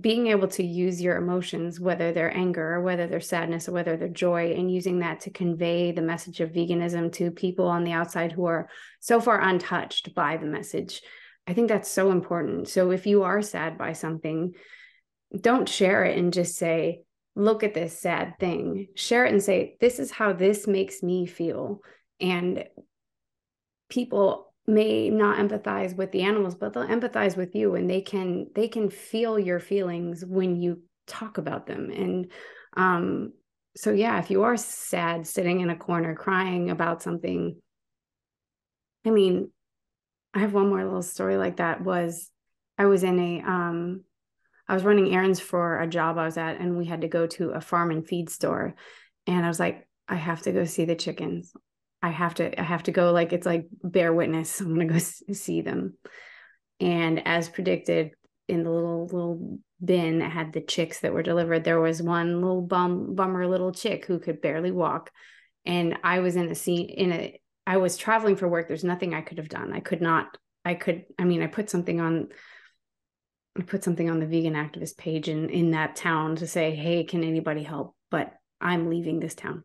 [0.00, 3.98] being able to use your emotions whether they're anger or whether they're sadness or whether
[3.98, 7.92] they're joy and using that to convey the message of veganism to people on the
[7.92, 8.66] outside who are
[9.00, 11.02] so far untouched by the message
[11.46, 12.68] I think that's so important.
[12.68, 14.54] So if you are sad by something,
[15.40, 17.02] don't share it and just say,
[17.34, 18.88] look at this sad thing.
[18.94, 21.80] Share it and say, this is how this makes me feel.
[22.20, 22.64] And
[23.88, 28.46] people may not empathize with the animals, but they'll empathize with you and they can
[28.54, 31.90] they can feel your feelings when you talk about them.
[31.90, 32.30] And
[32.76, 33.32] um
[33.76, 37.56] so yeah, if you are sad sitting in a corner crying about something,
[39.04, 39.50] I mean,
[40.34, 42.30] I have one more little story like that was
[42.78, 44.04] I was in a um
[44.68, 47.26] I was running errands for a job I was at and we had to go
[47.26, 48.74] to a farm and feed store
[49.26, 51.52] and I was like I have to go see the chickens.
[52.02, 54.60] I have to I have to go like it's like bear witness.
[54.60, 54.98] I'm going to go
[55.32, 55.96] see them.
[56.80, 58.10] And as predicted
[58.48, 62.40] in the little little bin that had the chicks that were delivered there was one
[62.40, 65.10] little bum bummer little chick who could barely walk
[65.64, 68.68] and I was in a scene in a I was traveling for work.
[68.68, 69.72] There's nothing I could have done.
[69.72, 72.28] I could not, I could, I mean, I put something on,
[73.58, 77.04] I put something on the vegan activist page in, in that town to say, hey,
[77.04, 77.94] can anybody help?
[78.10, 79.64] But I'm leaving this town.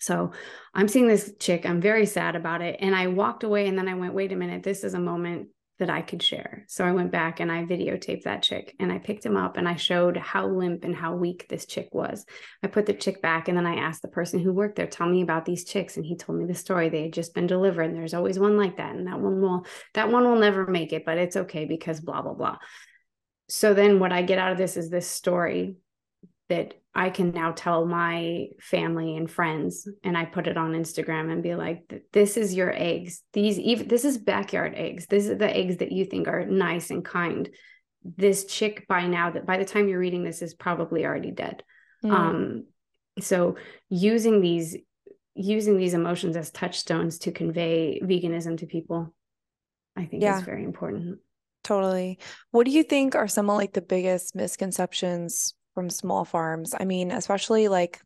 [0.00, 0.32] So
[0.74, 1.66] I'm seeing this chick.
[1.66, 2.76] I'm very sad about it.
[2.80, 5.48] And I walked away and then I went, wait a minute, this is a moment
[5.78, 6.64] that I could share.
[6.68, 9.68] So I went back and I videotaped that chick and I picked him up and
[9.68, 12.24] I showed how limp and how weak this chick was.
[12.62, 15.08] I put the chick back and then I asked the person who worked there, tell
[15.08, 15.96] me about these chicks.
[15.96, 16.88] And he told me the story.
[16.88, 17.84] They had just been delivered.
[17.84, 18.96] And there's always one like that.
[18.96, 22.22] And that one will, that one will never make it, but it's okay because blah,
[22.22, 22.58] blah, blah.
[23.48, 25.76] So then what I get out of this is this story
[26.48, 31.30] that I can now tell my family and friends, and I put it on Instagram
[31.30, 33.22] and be like, "This is your eggs.
[33.32, 35.06] These even this is backyard eggs.
[35.06, 37.48] This is the eggs that you think are nice and kind.
[38.02, 41.62] This chick by now that by the time you're reading this is probably already dead.
[42.04, 42.10] Mm.
[42.12, 42.64] Um,
[43.20, 43.56] so
[43.88, 44.76] using these
[45.34, 49.14] using these emotions as touchstones to convey veganism to people,
[49.94, 50.38] I think Yeah.
[50.38, 51.20] is very important.
[51.68, 52.18] Totally.
[52.50, 56.74] What do you think are some of like the biggest misconceptions from small farms?
[56.78, 58.00] I mean, especially like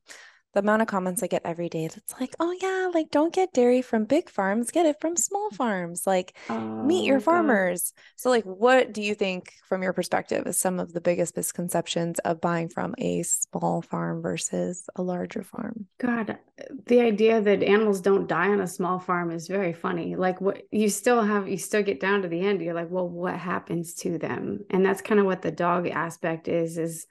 [0.52, 3.52] the amount of comments I get every day that's like, oh yeah, like don't get
[3.52, 5.56] dairy from big farms, get it from small mm-hmm.
[5.56, 6.06] farms.
[6.06, 7.92] Like oh, meet your oh, farmers.
[7.96, 8.02] God.
[8.16, 12.18] So like what do you think from your perspective is some of the biggest misconceptions
[12.20, 15.86] of buying from a small farm versus a larger farm?
[15.98, 16.38] God,
[16.86, 20.16] the idea that animals don't die on a small farm is very funny.
[20.16, 23.08] Like what you still have you still get down to the end, you're like, well,
[23.08, 24.60] what happens to them?
[24.70, 27.06] And that's kind of what the dog aspect is is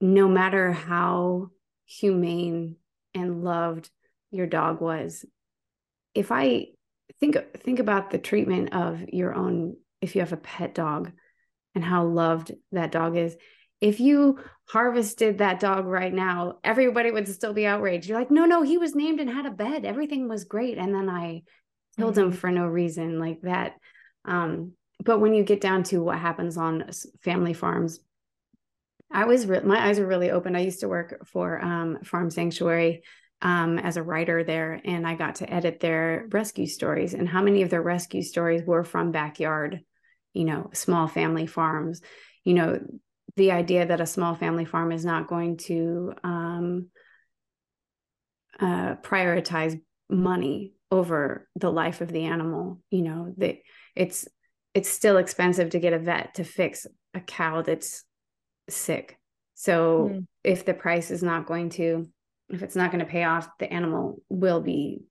[0.00, 1.50] no matter how
[1.86, 2.76] humane
[3.14, 3.90] and loved
[4.30, 5.24] your dog was
[6.14, 6.66] if i
[7.20, 11.12] think think about the treatment of your own if you have a pet dog
[11.74, 13.36] and how loved that dog is
[13.84, 18.08] if you harvested that dog right now everybody would still be outraged.
[18.08, 19.84] You're like no no he was named and had a bed.
[19.84, 20.78] Everything was great.
[20.78, 21.42] And then i
[21.98, 22.30] killed mm-hmm.
[22.30, 23.74] him for no reason like that.
[24.24, 24.72] Um
[25.04, 26.88] but when you get down to what happens on
[27.22, 28.00] family farms
[29.12, 30.56] I was re- my eyes were really open.
[30.56, 33.02] I used to work for um, Farm Sanctuary
[33.42, 37.14] um, as a writer there, and I got to edit their rescue stories.
[37.14, 39.80] And how many of their rescue stories were from backyard,
[40.32, 42.00] you know, small family farms?
[42.44, 42.80] You know,
[43.36, 46.88] the idea that a small family farm is not going to um,
[48.58, 52.80] uh, prioritize money over the life of the animal.
[52.90, 53.56] You know, that
[53.94, 54.26] it's
[54.72, 58.04] it's still expensive to get a vet to fix a cow that's
[58.68, 59.18] sick.
[59.54, 60.26] So mm.
[60.42, 62.08] if the price is not going to,
[62.48, 65.02] if it's not going to pay off, the animal will be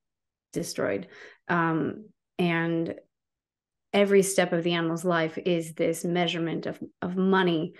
[0.52, 1.08] destroyed.
[1.48, 2.96] Um, and
[3.94, 7.74] every step of the animal's life is this measurement of of money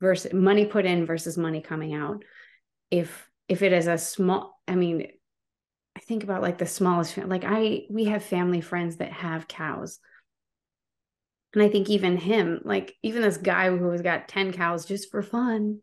[0.00, 2.24] versus money put in versus money coming out.
[2.90, 5.08] If if it is a small, I mean,
[5.96, 9.98] I think about like the smallest, like I we have family friends that have cows
[11.58, 15.10] and I think even him, like even this guy who has got 10 cows just
[15.10, 15.80] for fun,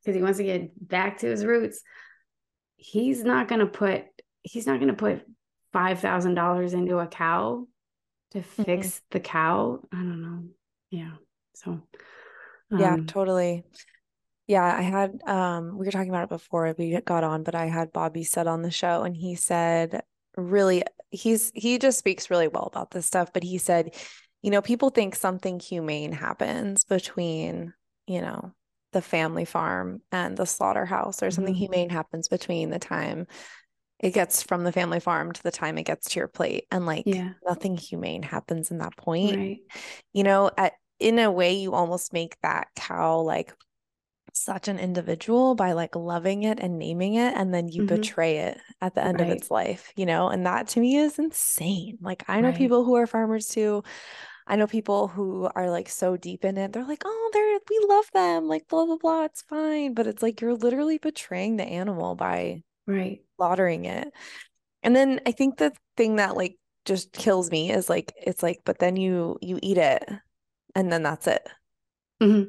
[0.00, 1.82] because he wants to get back to his roots,
[2.76, 4.04] he's not gonna put
[4.42, 5.22] he's not gonna put
[5.72, 7.66] five thousand dollars into a cow
[8.30, 9.04] to fix mm-hmm.
[9.10, 9.80] the cow.
[9.92, 10.44] I don't know.
[10.90, 11.12] Yeah.
[11.54, 11.70] So
[12.70, 13.64] um, yeah, totally.
[14.46, 17.66] Yeah, I had um we were talking about it before we got on, but I
[17.66, 20.02] had Bobby said on the show and he said
[20.36, 23.94] really he's he just speaks really well about this stuff, but he said
[24.42, 27.72] you know, people think something humane happens between,
[28.06, 28.52] you know,
[28.92, 31.74] the family farm and the slaughterhouse, or something mm-hmm.
[31.74, 33.26] humane happens between the time
[34.02, 36.64] it gets from the family farm to the time it gets to your plate.
[36.70, 37.30] And like yeah.
[37.46, 39.36] nothing humane happens in that point.
[39.36, 39.58] Right.
[40.12, 43.52] You know, at in a way, you almost make that cow like
[44.34, 47.96] such an individual by like loving it and naming it and then you mm-hmm.
[47.96, 49.28] betray it at the end right.
[49.28, 52.56] of its life you know and that to me is insane like i know right.
[52.56, 53.84] people who are farmers too
[54.46, 56.72] I know people who are like so deep in it.
[56.72, 60.22] They're like, "Oh, they're we love them." Like blah blah blah, it's fine, but it's
[60.22, 64.12] like you're literally betraying the animal by right slaughtering it.
[64.82, 68.60] And then I think the thing that like just kills me is like it's like
[68.64, 70.04] but then you you eat it
[70.74, 71.48] and then that's it.
[72.22, 72.48] Mm-hmm.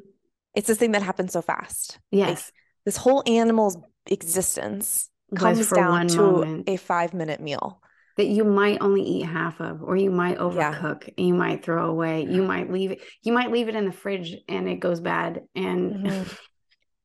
[0.54, 1.98] It's this thing that happens so fast.
[2.10, 2.28] Yes.
[2.28, 3.76] Like, this whole animal's
[4.06, 6.68] existence comes down to moment.
[6.68, 7.80] a 5 minute meal
[8.16, 11.24] that you might only eat half of or you might overcook yeah.
[11.24, 14.36] you might throw away you might leave it you might leave it in the fridge
[14.48, 16.32] and it goes bad and mm-hmm.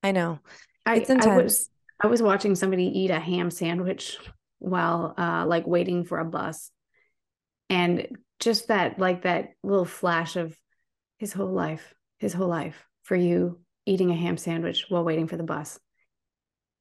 [0.03, 0.39] i know
[0.87, 1.25] it's I, intense.
[1.25, 1.69] I was
[2.01, 4.17] i was watching somebody eat a ham sandwich
[4.59, 6.71] while uh like waiting for a bus
[7.69, 8.07] and
[8.39, 10.55] just that like that little flash of
[11.17, 15.37] his whole life his whole life for you eating a ham sandwich while waiting for
[15.37, 15.79] the bus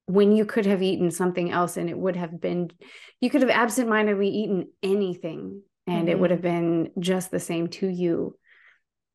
[0.09, 2.71] when you could have eaten something else and it would have been
[3.21, 6.09] you could have absentmindedly eaten anything and mm-hmm.
[6.09, 6.85] it would have mm-hmm.
[6.85, 8.35] been just the same to you.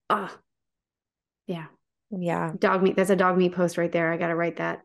[0.09, 0.39] Ah oh,
[1.47, 1.65] yeah.
[2.11, 2.53] Yeah.
[2.57, 4.13] Dog meat that's a dog meat post right there.
[4.13, 4.81] I gotta write that.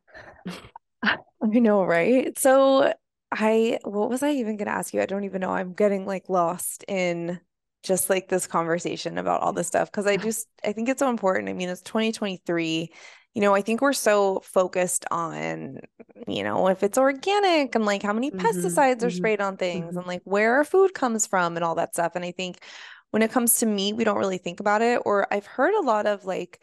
[1.02, 2.36] I know right?
[2.38, 2.92] So
[3.30, 5.02] i what was i even gonna ask you?
[5.02, 5.50] I don't even know.
[5.50, 7.38] I'm getting like lost in
[7.82, 11.10] just like this conversation about all this stuff because i just i think it's so
[11.10, 11.50] important.
[11.50, 12.92] I mean it's 2023
[13.34, 15.80] you know, I think we're so focused on,
[16.26, 19.56] you know, if it's organic and like how many mm-hmm, pesticides mm-hmm, are sprayed on
[19.56, 19.98] things mm-hmm.
[19.98, 22.12] and like where our food comes from and all that stuff.
[22.16, 22.58] And I think
[23.10, 25.02] when it comes to meat, we don't really think about it.
[25.04, 26.60] Or I've heard a lot of like,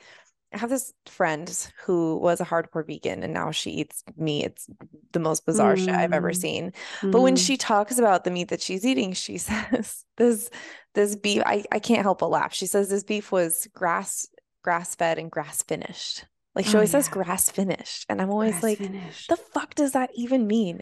[0.53, 4.45] I have this friend who was a hardcore vegan and now she eats meat.
[4.45, 4.67] It's
[5.11, 5.85] the most bizarre mm.
[5.85, 6.37] shit I've ever mm.
[6.37, 6.73] seen.
[7.01, 7.11] Mm.
[7.11, 10.49] But when she talks about the meat that she's eating, she says this
[10.93, 12.53] this beef I, I can't help but laugh.
[12.53, 14.27] She says this beef was grass
[14.63, 16.25] grass fed and grass finished.
[16.55, 16.99] Like she oh, always yeah.
[16.99, 18.05] says grass finished.
[18.09, 19.29] And I'm always grass like, finished.
[19.29, 20.81] the fuck does that even mean?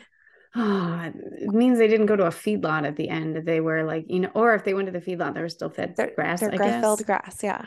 [0.55, 3.35] Oh, it means they didn't go to a feedlot at the end.
[3.45, 5.69] They were like, you know, or if they went to the feedlot, they were still
[5.71, 6.41] fed they're, grass.
[6.41, 7.65] They're grass fed grass, yeah.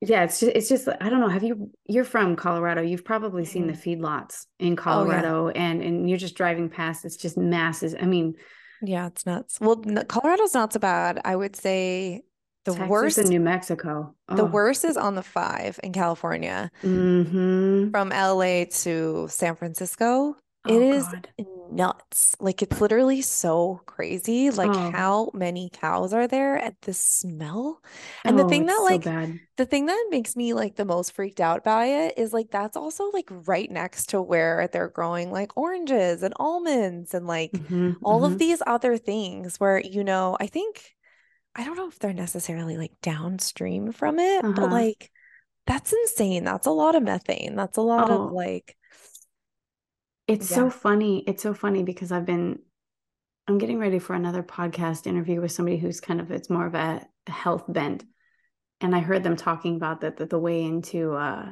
[0.00, 1.28] Yeah, it's just it's just I don't know.
[1.28, 2.82] Have you you're from Colorado.
[2.82, 4.00] You've probably seen the Mhm.
[4.00, 5.22] feedlots in Oh, yeah.
[5.22, 7.04] Colorado and and you're just driving past.
[7.04, 7.94] It's just masses.
[7.98, 8.34] I mean,
[8.82, 9.58] Yeah, it's nuts.
[9.60, 9.76] Well,
[10.08, 11.20] Colorado's not so bad.
[11.24, 12.22] I would say
[12.66, 14.14] the Texas worst, and New Mexico.
[14.34, 14.46] the Oh.
[14.46, 16.70] worst is on the five in California.
[16.82, 17.90] Mm-hmm.
[17.92, 20.36] From LA to San Francisco,
[20.66, 21.28] it Oh is God.
[21.70, 22.36] nuts.
[22.40, 24.50] Like it's literally so crazy.
[24.50, 24.92] Like Oh.
[24.92, 27.82] how many cows are there at the smell?
[28.24, 29.40] And the Oh, thing that so like bad.
[29.56, 32.76] the thing that makes me like the most freaked out by it is like that's
[32.76, 37.96] also like right next to where they're growing like oranges and almonds and like Mhm,
[38.02, 38.38] all of mhm.
[38.38, 40.95] these other things where, you know, I think
[41.56, 44.66] I don't know if they're necessarily like downstream from it, but Uh-huh.
[44.68, 45.10] like
[45.66, 46.44] that's insane.
[46.44, 47.56] That's a lot of methane.
[47.56, 48.76] That's a lot of Oh, like,
[50.28, 50.56] it's yeah.
[50.56, 51.24] so funny.
[51.26, 52.60] It's so funny because I've been
[53.48, 56.74] I'm getting ready for another podcast interview with somebody who's kind of it's more of
[56.74, 58.04] a health bent.
[58.80, 61.50] And I heard them talking about that that the way into uh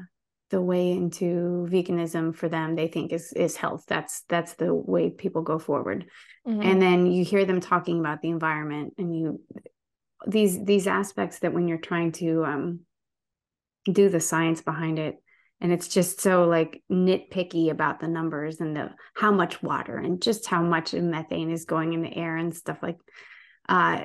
[0.50, 3.84] the way into veganism for them they think is is health.
[3.88, 6.07] That's that's the way people go forward.
[6.46, 6.64] Mhm.
[6.64, 9.40] And then you hear them talking about the environment and you
[10.27, 12.81] these these aspects that when you're trying to um
[13.91, 15.16] do the science behind it
[15.61, 20.22] and it's just so like nitpicky about the numbers and the how much water and
[20.22, 22.99] just how much methane is going in the air and stuff like
[23.68, 24.05] uh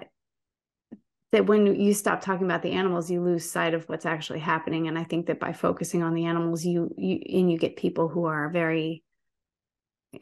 [1.31, 4.87] that when you stop talking about the animals you lose sight of what's actually happening.
[4.87, 8.07] And i think that by focusing on the animals you you and you get people
[8.07, 9.03] who are very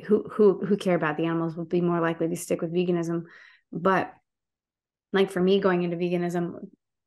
[0.05, 3.23] who who who care about the animals will be more likely to stick with veganism.
[3.71, 4.13] But
[5.13, 6.55] like for me going into veganism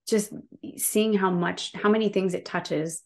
[0.09, 0.32] just
[0.76, 3.03] seeing how much how many things it touches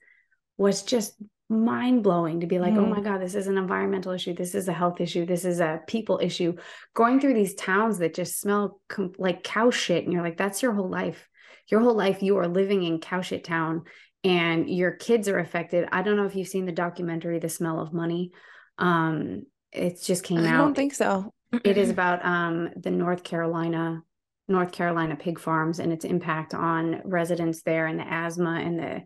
[0.56, 1.14] was just
[1.50, 2.88] mind blowing to be like oh Mhm.
[2.96, 4.32] my god this is an environmental issue.
[4.34, 5.26] This is a health issue.
[5.26, 6.54] This is a people issue.
[6.94, 10.62] Going through these towns that just smell com- like cow shit and you're like that's
[10.62, 11.28] your whole life.
[11.70, 13.82] Your whole life you are living in cow shit town
[14.22, 15.86] and your kids are affected.
[15.92, 18.32] I don't know if you've seen the documentary the smell of money.
[18.78, 20.54] Um it just came I out.
[20.54, 21.34] I don't think so.
[21.62, 24.02] it is about um, the North Carolina
[24.48, 29.02] North Carolina pig farms and its impact on residents there and the asthma and the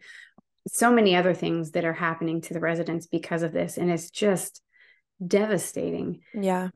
[0.66, 3.78] so many other things that are happening to the residents because of this.
[3.78, 4.62] And it's just
[5.24, 6.20] devastating.
[6.34, 6.68] Yeah.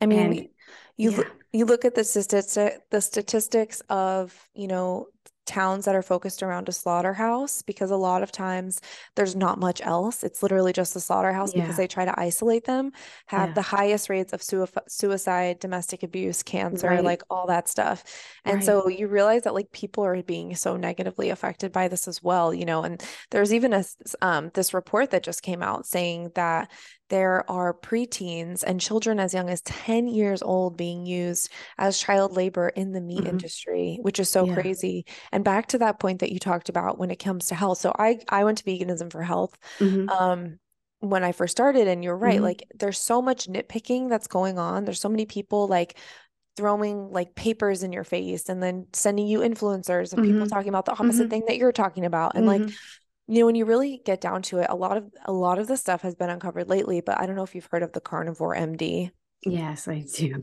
[0.00, 0.48] I mean, and
[0.96, 1.22] you yeah.
[1.52, 5.06] you look at the statistic the statistics of, you know,
[5.46, 8.80] towns that are focused around a slaughterhouse because a lot of times
[9.16, 10.22] there's not much else.
[10.24, 12.92] It's literally just a slaughterhouse because they try to isolate them,
[13.26, 17.68] have yeah the highest rates of sui- suicide, domestic abuse, cancer, right like all that
[17.68, 18.04] stuff.
[18.44, 22.08] And right so you realize that like people are being so negatively affected by this
[22.08, 23.84] as well, you know, and there's even a
[24.20, 26.70] um this report that just came out saying that
[27.12, 32.36] there are preteens and children as young as 10 years old being used as child
[32.36, 33.26] labor in the meat Mhm.
[33.26, 35.06] industry, which is so yeah crazy.
[35.32, 37.78] And back to that point that you talked about when it comes to health.
[37.78, 40.58] So I I went to veganism for health hmm um
[41.00, 44.58] when I first started and you're right, hmm like there's so much nitpicking that's going
[44.58, 44.84] on.
[44.84, 45.98] There's so many people like
[46.56, 50.68] throwing like papers in your face and then sending you influencers and people hmm talking
[50.68, 52.36] about the opposite hmm thing that you're talking about.
[52.36, 52.76] And like hmm
[53.32, 55.66] you know, when you really get down to it, a lot of a lot of
[55.66, 58.00] this stuff has been uncovered lately, but I don't know if you've heard of the
[58.00, 59.10] carnivore MD.
[59.44, 60.42] yes I do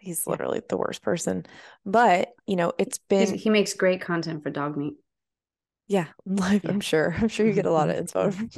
[0.00, 1.44] He's yeah literally the worst person.
[1.84, 4.94] But, you know, it's been he makes great content for dog meat
[5.88, 7.14] yeah, like I'm sure.
[7.18, 8.50] I'm sure you get a lot of hmm info hmm from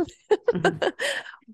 [0.53, 0.79] hmm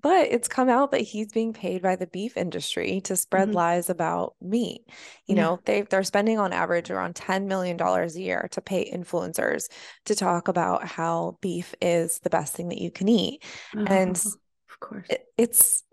[0.01, 3.55] But it's come out that he's being paid by the beef industry to spread hmm
[3.55, 4.81] lies about meat.
[5.27, 8.91] You yeah know, they they're spending on average around $10 million a year to pay
[8.91, 9.65] influencers
[10.05, 13.43] to talk about how beef is the best thing that you can eat.
[13.87, 15.83] And oh, of course it, it's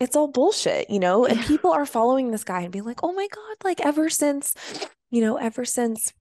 [0.00, 1.26] it's all bullshit, you know?
[1.26, 4.10] And yeah people are following this guy and being like, "Oh my God, like ever
[4.10, 4.54] since,
[5.10, 6.12] you know, ever since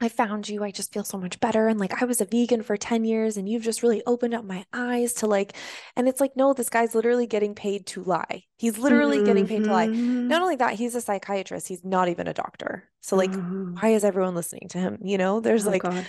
[0.00, 1.68] I found you, I just feel so much better.
[1.68, 4.44] And like I was a vegan for 10 years and you've just really opened up
[4.44, 5.54] my eyes to like,
[5.96, 8.44] and it's like, no, this guy's literally getting paid to lie.
[8.58, 9.90] He's literally getting paid to lie.
[10.28, 12.90] Not hmm only that, he's a psychiatrist, he's not even a doctor.
[13.00, 14.98] So like, Oh, why is everyone listening to him?
[15.02, 16.08] You know, there's oh like God.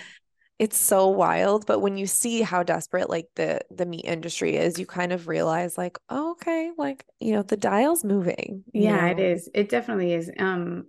[0.58, 4.78] it's so wild, but when you see how desperate like the the meat industry is,
[4.78, 9.18] you kind of realize like, oh, okay, like, you know, the dial's moving, Yeah, it
[9.18, 9.20] know.
[9.20, 9.48] is.
[9.54, 10.30] It definitely is.
[10.38, 10.86] Um,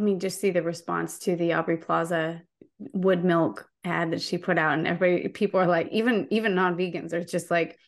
[0.00, 2.40] I mean, just see the response to the Aubrey Plaza
[2.78, 7.12] wood milk ad that she put out, and everybody, people are like, even even non-vegans
[7.12, 7.78] are just like,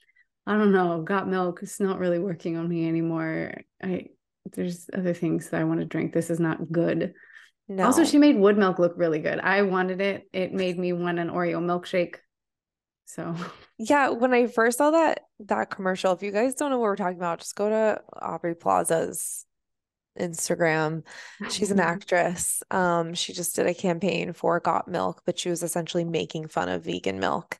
[0.46, 1.60] I don't know, got milk.
[1.62, 3.54] It's not really working on me anymore.
[3.82, 4.08] I
[4.52, 6.12] there's other things that I want to drink.
[6.12, 7.14] This is not good.
[7.78, 9.40] Also, she made wood milk look really good.
[9.40, 10.28] I wanted it.
[10.34, 12.16] It made me want an Oreo milkshake.
[13.06, 13.34] So
[13.78, 16.96] Yeah, when I first saw that that commercial, if you guys don't know what we're
[16.96, 19.46] talking about, just go to Aubrey Plaza's
[20.18, 21.04] Instagram.
[21.50, 22.62] She's an actress.
[22.70, 26.68] Um, she just did a campaign for Got Milk, but she was essentially making fun
[26.68, 27.58] of vegan milk.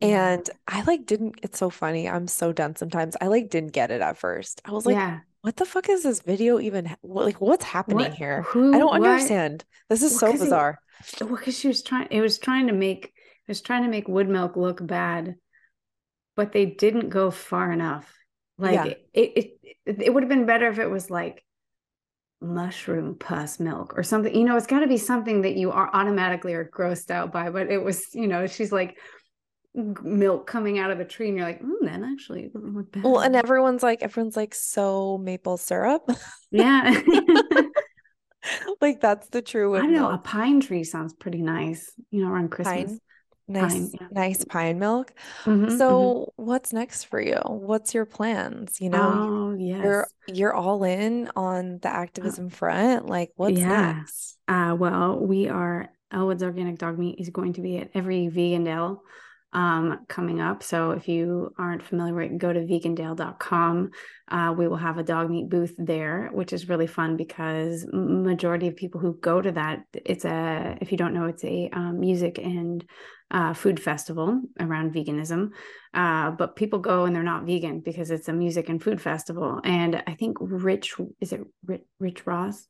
[0.00, 2.08] And I like didn't, it's so funny.
[2.08, 3.16] I'm so done sometimes.
[3.20, 4.60] I like didn't get it at first.
[4.64, 5.20] I was like, Yeah.
[5.42, 6.92] what the fuck is this video even?
[7.04, 8.14] Like, what's happening What?
[8.14, 8.42] here?
[8.42, 8.74] Who?
[8.74, 9.08] I don't what?
[9.08, 9.64] understand.
[9.88, 10.78] This is Well, so 'cause it- bizarre.
[11.20, 13.12] Well, because she was trying, it was trying to make, it
[13.48, 15.36] was trying to make wood milk look bad,
[16.36, 18.12] but they didn't go far enough.
[18.58, 18.84] Like Yeah.
[18.86, 19.52] it, it,
[19.86, 21.44] it, it would have been better if it was like
[22.42, 24.34] mushroom pus milk or something.
[24.34, 27.50] You know, it's got to be something that you are automatically are grossed out by.
[27.50, 28.98] But it was, you know, she's like
[29.74, 33.04] milk coming out of a tree, and you're like, mm, that actually doesn't look bad.
[33.04, 36.08] Well, and everyone's like, everyone's like, so maple syrup.
[36.50, 37.00] yeah.
[38.80, 40.10] Like, that's the true I know.
[40.10, 42.90] A pine tree sounds pretty nice, you know, around Christmas.
[42.90, 43.00] Pine,
[43.48, 44.06] nice, Pine, yeah.
[44.10, 45.12] nice pine milk.
[45.44, 45.78] Mhm, mhm.
[45.78, 47.38] So, what's next for you?
[47.46, 48.80] What's your plans?
[48.80, 53.06] You know, oh, you're you're all in on the activism front.
[53.06, 53.92] Like, what's yeah.
[53.94, 54.38] next?
[54.48, 58.98] Uh, well, we are Elwood's Organic Dog Meat is going to be at every Vegandale
[59.52, 60.62] um, coming up.
[60.62, 63.90] So if you aren't familiar with it, go to vegandale.com.
[64.28, 68.68] Uh, we will have a dog meat booth there, which is really fun because majority
[68.68, 72.00] of people who go to that, it's a, if you don't know, it's a um,
[72.00, 72.84] music and
[73.30, 75.50] uh, food festival around veganism.
[75.92, 79.60] Uh, but people go and they're not vegan because it's a music and food festival.
[79.64, 82.66] And I think Rich, is it Rich, Rich Ross?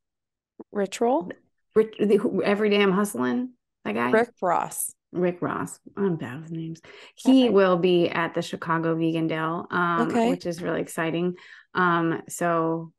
[0.72, 1.30] Ritual?
[1.74, 3.50] Rich, the, every day I'm hustling.
[3.84, 4.92] That guy, Rick Ross.
[5.12, 5.78] Rick Ross.
[5.96, 6.80] I'm bad with names.
[7.14, 7.50] He Okay.
[7.50, 10.30] will be at the Chicago Vegandale, um, Okay.
[10.30, 11.34] which is really exciting.
[11.74, 12.92] Um, so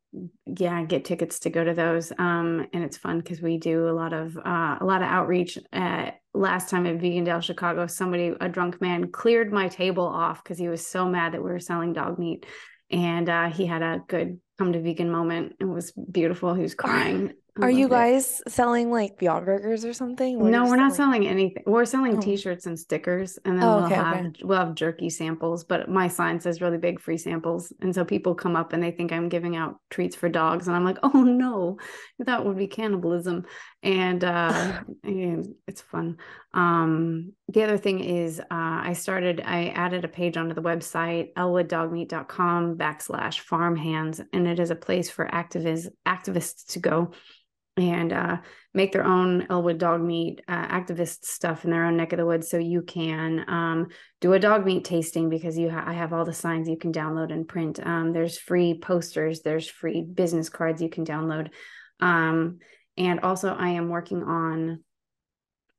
[0.45, 2.11] yeah, get tickets to go to those.
[2.20, 5.57] Um, and it's fun because we do a lot of uh, a lot of outreach.
[5.72, 10.59] Uh, last time at Vegandale Chicago, somebody, a drunk man, cleared my table off because
[10.59, 12.45] he was so mad that we were selling dog meat,
[12.91, 15.53] and uh, he had a good come to vegan moment.
[15.59, 16.53] It was beautiful.
[16.53, 17.34] He was crying.
[17.62, 17.95] I Are you loved it.
[17.95, 20.39] guys selling like Beyond Burgers or something?
[20.39, 21.62] What No, we're not selling anything.
[21.68, 22.22] We're selling Oh.
[22.22, 24.32] t-shirts and stickers, and then Oh, we'll okay, have okay.
[24.43, 25.64] we'll have jerky samples.
[25.64, 28.89] But my sign says really big free samples, and so people come up and they
[28.89, 31.78] think I'm giving out treats for dogs, and I'm like, oh no,
[32.18, 33.45] that would be cannibalism,
[33.84, 36.18] and uh, and it's fun.
[36.56, 41.34] Um, the other thing is, uh, I started, I added a page onto the website
[41.36, 47.12] elwooddogmeat.com backslash farmhands, and it is a place for activists activists to go
[47.76, 48.38] and uh,
[48.74, 52.26] make their own Elwood dog meat uh, activist stuff in their own neck of the
[52.26, 52.49] woods.
[52.49, 53.88] So you can um,
[54.21, 56.93] do a dog meat tasting because you ha- I have all the signs you can
[56.93, 57.80] download and print.
[57.84, 61.49] Um, there's free posters, there's free business cards you can download,
[61.99, 62.59] um,
[62.95, 64.84] and also I am working on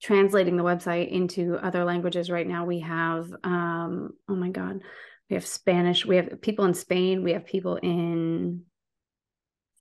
[0.02, 2.64] translating the website into other languages right now.
[2.64, 4.80] We have um, oh my god,
[5.30, 8.62] we have Spanish, we have people in Spain, we have people in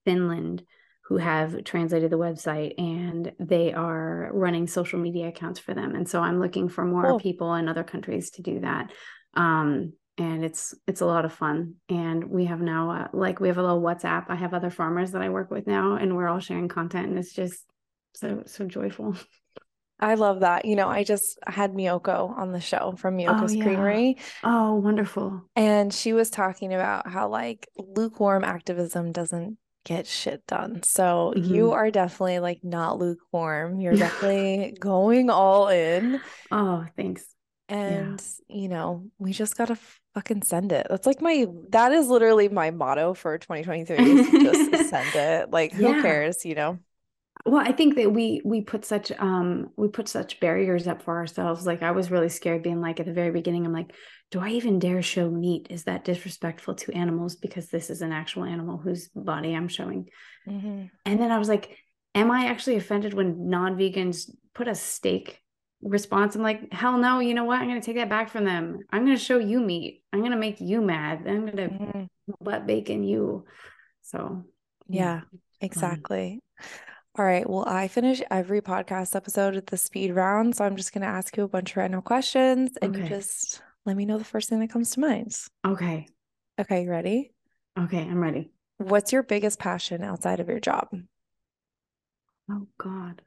[0.05, 0.63] Finland
[1.07, 5.95] who have translated the website and they are running social media accounts for them.
[5.95, 7.19] And so I'm looking for more Cool.
[7.19, 8.91] people in other countries to do that.
[9.33, 11.75] Um, and it's it's a lot of fun.
[11.89, 14.25] And we have now uh, like we have a little WhatsApp.
[14.29, 17.17] I have other farmers that I work with now, and we're all sharing content, and
[17.17, 17.65] it's just
[18.13, 19.15] so so joyful.
[19.99, 20.65] I love that.
[20.65, 23.63] You know, I just had Miyoko on the show from Miyoko's yeah.
[23.63, 25.41] Creamery, Oh, wonderful!
[25.55, 30.83] and she was talking about how like lukewarm activism doesn't get shit done.
[30.83, 31.73] So you Mhm.
[31.73, 33.79] are definitely like not lukewarm.
[33.79, 36.21] You're definitely going all in.
[36.51, 37.35] Oh, thanks.
[37.69, 39.77] And, you know, we just gotta
[40.13, 40.85] fucking send it.
[40.89, 45.49] That's like my, that is literally my motto for 2023 just send it.
[45.51, 45.95] Like, who Yeah.
[45.95, 46.79] cares, you know?
[47.45, 51.17] Well, I think that we we put such um we put such barriers up for
[51.17, 51.65] ourselves.
[51.65, 53.91] Like I was really scared being like at the very beginning, I'm like,
[54.31, 55.67] do I even dare show meat?
[55.69, 60.07] Is that disrespectful to animals because this is an actual animal whose body I'm showing?
[60.47, 60.89] Mhm.
[61.05, 61.77] And then I was like,
[62.15, 65.41] am I actually offended when non-vegans put a steak
[65.81, 66.35] response?
[66.35, 67.59] I'm like, hell no, you know what?
[67.59, 68.79] I'm gonna take that back from them.
[68.89, 70.01] I'm gonna show you meat.
[70.13, 71.27] I'm gonna make you mad.
[71.27, 72.07] I'm gonna Mhm.
[72.39, 73.43] butt bacon you.
[74.01, 74.45] So
[74.87, 75.23] Yeah,
[75.59, 76.41] exactly.
[77.15, 77.47] All right.
[77.47, 80.55] Well, I finish every podcast episode with the speed round.
[80.55, 83.61] So I'm just going to ask you a bunch of random questions and you just
[83.85, 85.37] let me know the first thing that comes to mind.
[85.65, 86.07] Okay.
[86.59, 87.31] Okay, you ready?
[87.77, 88.51] Okay, I'm ready.
[88.77, 90.87] What's your biggest passion outside of your job?
[92.49, 93.21] Oh God.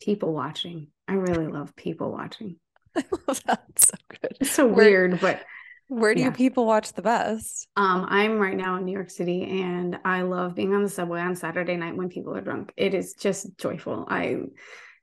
[0.00, 0.88] People watching.
[1.08, 2.56] I really love people watching.
[2.96, 3.64] I love that.
[3.76, 4.36] So good.
[4.40, 5.42] It's so weird, but
[5.88, 6.36] Where do you Yeah.
[6.36, 7.68] people watch the best?
[7.76, 11.20] um I'm right now in New York City and I love being on the subway
[11.20, 12.72] on Saturday night when people are drunk.
[12.76, 14.06] It is just joyful.
[14.08, 14.38] I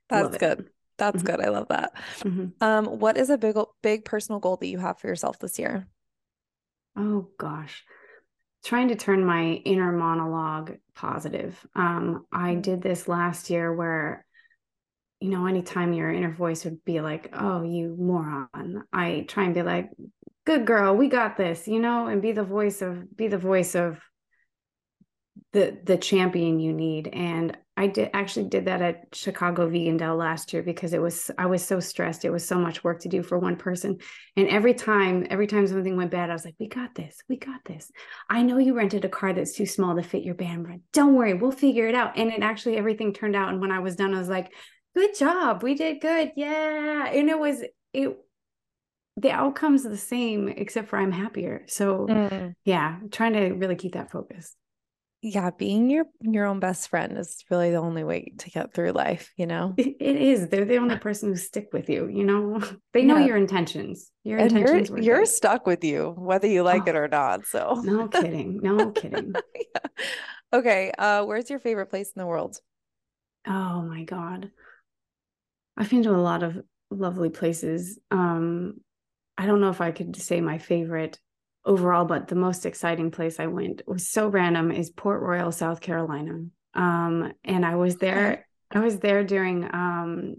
[0.08, 0.68] That's good.
[0.98, 1.26] That's Mhm.
[1.26, 1.40] good.
[1.40, 1.92] I love that.
[2.24, 2.52] Mhm.
[2.60, 5.88] Um, what is a big big personal goal that you have for yourself this year?
[6.96, 7.84] Oh gosh.
[8.64, 11.66] trying to turn my inner monologue positive.
[11.76, 12.62] Um, I Mm.
[12.62, 14.26] did this last year where,
[15.20, 19.54] you know, anytime your inner voice would be like, oh, you moron, I try and
[19.54, 19.90] be like,
[20.44, 23.74] good girl, we got this, you know, and be the voice of, be the voice
[23.74, 24.00] of
[25.52, 27.08] the the champion you need.
[27.12, 31.46] And i did actually did that at chicago Vegandale last year because it was i
[31.46, 32.24] was so stressed.
[32.24, 33.98] It was so much work to do for one person.
[34.36, 37.36] And every time every time something went bad i was like we got this we
[37.36, 37.90] got this.
[38.28, 41.14] I know you rented a car that's too small to fit your band but don't
[41.14, 42.16] worry we'll figure it out.
[42.16, 43.48] And it actually everything turned out.
[43.48, 44.52] And when i was done i was like
[44.94, 47.06] good job we did good yeah.
[47.06, 48.16] And it was it
[49.16, 52.54] the outcome's the same except for i'm happier so Mm.
[52.64, 54.56] yeah trying to really keep that focus
[55.22, 58.92] Yeah, being your your own best friend is really the only way to get through
[58.92, 59.72] life, you know?
[59.76, 60.48] It it is.
[60.48, 62.08] They're the only person who stick with you.
[62.08, 62.60] You know,
[62.92, 63.26] they know Yeah.
[63.26, 64.10] your intentions.
[64.24, 67.08] Your And you're intentions were you're stuck with you, whether you like it Oh, or
[67.08, 67.46] not.
[67.46, 68.60] So No kidding.
[68.62, 69.34] No kidding.
[69.54, 69.88] Yeah.
[70.52, 72.60] Okay, uh, where's your favorite place in the world?
[73.46, 74.50] Oh my God.
[75.76, 77.98] I've been to a lot of lovely places.
[78.10, 78.80] Um,
[79.36, 81.18] I don't know if I could say my favorite
[81.64, 85.80] overall, but the most exciting place I went was so random is Port Royal, South
[85.80, 86.44] Carolina.
[86.74, 90.34] Um, and I was there, I was there during um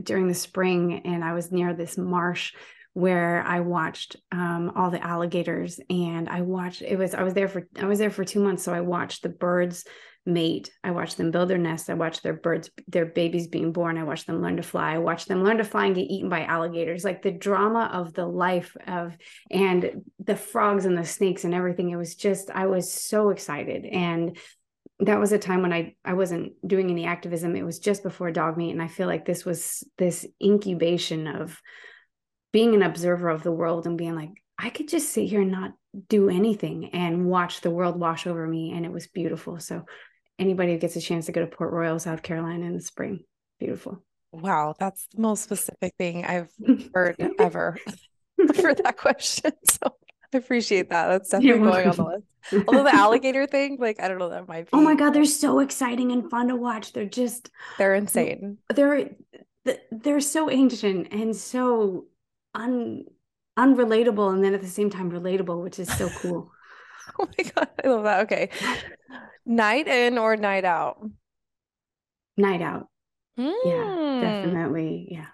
[0.00, 2.52] during the spring and I was near this marsh
[2.94, 7.48] where I watched um all the alligators and I watched it was I was there
[7.48, 9.84] for I was there for 2 months so I watched the birds
[10.26, 10.70] mate.
[10.82, 11.90] I watched them build their nests.
[11.90, 13.98] I watched their birds, their babies being born.
[13.98, 14.94] I watched them learn to fly.
[14.94, 17.04] I watched them learn to fly and get eaten by alligators.
[17.04, 19.16] Like the drama of the life of
[19.50, 21.90] and the frogs and the snakes and everything.
[21.90, 24.38] It was just I was so excited and
[25.00, 27.56] that was a time when I I wasn't doing any activism.
[27.56, 31.60] It was just before dog meat, and I feel like this was this incubation of
[32.52, 35.50] being an observer of the world and being like, I could just sit here and
[35.50, 35.72] not
[36.08, 39.58] do anything and watch the world wash over me, and it was beautiful.
[39.58, 39.84] So,
[40.38, 43.24] anybody who gets a chance to go to Port Royal, South Carolina in the spring,
[43.58, 44.02] beautiful.
[44.32, 46.50] Wow, that's the most specific thing I've
[46.94, 47.78] heard ever
[48.54, 49.52] for that question.
[49.70, 49.94] So
[50.32, 51.06] I appreciate that.
[51.06, 52.66] That's definitely going on the list.
[52.66, 55.60] Although the alligator thing, like I don't know, that might Oh my God, they're so
[55.60, 56.92] exciting and fun to watch.
[56.92, 58.58] They're just they're insane.
[58.74, 59.10] they're
[59.92, 62.06] they're so ancient and so
[62.54, 63.04] un
[63.56, 66.50] unrelatable and then at the same time relatable which is so cool
[67.20, 68.20] Oh my God, I love that.
[68.22, 68.50] Okay.
[69.46, 70.98] Night in or night out?
[72.36, 72.88] night out
[73.36, 74.20] yeah Hmm.
[74.20, 75.26] definitely yeah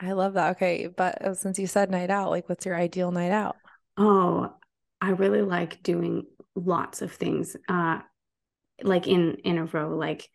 [0.00, 0.56] I love that.
[0.56, 3.56] Okay, but uh, since you said night out, like what's your ideal night out?
[3.96, 4.52] oh
[5.00, 7.98] i really like doing lots of things uh
[8.82, 10.28] like in in a row like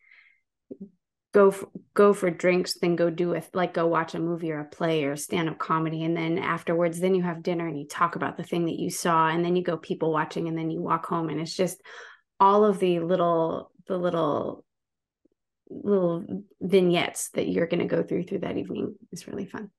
[1.34, 4.61] go for, go for drinks then go do it like go watch a movie or
[4.61, 7.88] a play or stand up comedy and then afterwards then you have dinner and you
[7.88, 10.71] talk about the thing that you saw and then you go people watching and then
[10.71, 11.80] you walk home and it's just
[12.39, 14.63] all of the little the little
[15.69, 19.69] little vignettes that you're going to go through through that evening is really fun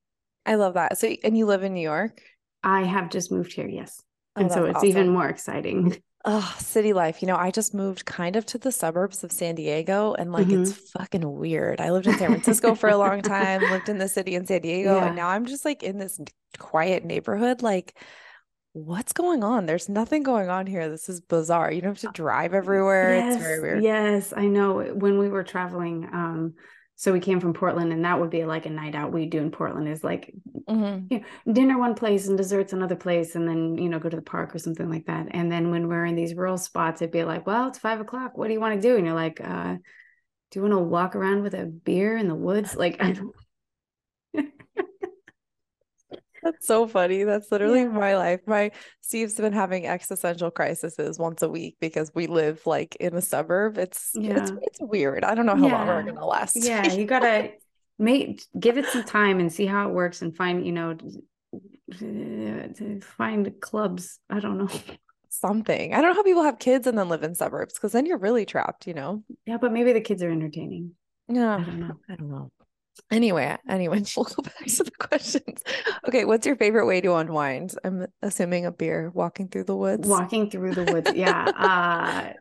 [0.47, 0.97] I love that.
[0.97, 2.21] So, and you live in New York?
[2.63, 4.03] i have just moved here yes
[4.37, 7.23] Oh, and so it's even more exciting Oh, city life.
[7.23, 10.51] You know, I just moved kind of to the suburbs of San Diego and like
[10.51, 10.99] it's mm-hmm.
[10.99, 11.81] fucking weird.
[11.81, 14.61] I lived in San Francisco for a long time, lived in the city in San
[14.61, 16.21] Diego, and now I'm just like in this
[16.59, 17.63] quiet neighborhood.
[17.63, 17.97] Like,
[18.73, 19.67] what's going on?
[19.67, 20.89] There's nothing going on here.
[20.89, 21.73] This is bizarre.
[21.73, 23.15] You don't have to drive everywhere.
[23.15, 23.83] It's very Yes, weird.
[23.83, 24.81] yes, I know.
[24.95, 26.55] When we were traveling, um,
[26.97, 29.39] so we came from Portland, and that would be like a night out we do
[29.39, 30.33] in Portland is like
[30.69, 31.07] Mhm.
[31.11, 34.17] you know, dinner one place and desserts another place, and then you know go to
[34.17, 35.29] the park or something like that.
[35.31, 38.37] And then when we're in these rural spots, it'd be like, well, it's five o'clock.
[38.37, 38.97] What do you want to do?
[38.97, 39.77] And you're like, uh,
[40.51, 42.77] do you want to walk around with a beer in the woods?
[42.77, 43.35] Like, I don't.
[46.43, 47.25] That's so funny.
[47.25, 47.89] That's literally Yeah.
[47.89, 48.41] my life.
[48.47, 48.71] My
[49.01, 53.79] Steve's been having existential crises once a week because we live like in a suburb.
[53.79, 54.57] It's it's Yeah.
[54.63, 55.25] it's weird.
[55.25, 56.57] I don't know how long we're gonna last.
[56.57, 57.53] Yeah, you gotta
[57.99, 60.97] make give it some time and see how it works and find, you know,
[63.03, 64.19] find clubs.
[64.29, 64.69] I don't know.
[65.29, 65.95] something.
[65.95, 68.19] I don't know how people have kids and then live in suburbs because then you're
[68.19, 69.23] really trapped, you know?
[69.47, 70.93] Yeah, but maybe the kids are entertaining.
[71.29, 71.57] Yeah.
[71.57, 71.97] I don't know.
[72.09, 72.51] I don't know.
[73.11, 75.63] Anyway, anyway, we'll go back to the questions.
[76.09, 77.75] Okay, what's your favorite way to unwind?
[77.85, 80.09] I'm assuming a beer, walking through the woods.
[80.09, 81.13] Walking through the woods.
[81.15, 81.51] Yeah.
[81.61, 82.33] Uh,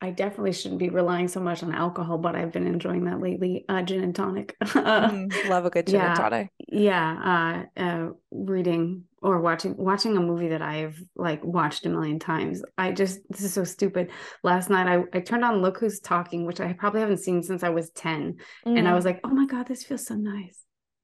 [0.00, 3.64] I definitely shouldn't be relying so much on alcohol, but I've been enjoying that lately.
[3.68, 4.56] Uh, gin and tonic.
[4.62, 6.14] Mm, love a good gin and yeah.
[6.14, 6.50] tonic.
[6.68, 7.66] yeah.
[7.78, 12.62] Uh, uh, reading or watching watching a movie that I've like watched a million times.
[12.76, 14.10] I just this is so stupid.
[14.42, 17.62] Last night I, I turned on Look Who's Talking, which I probably haven't seen since
[17.62, 18.36] I was 10.
[18.66, 19.14] And I was mm-hmm.
[19.14, 20.58] like, oh my God, this feels so nice.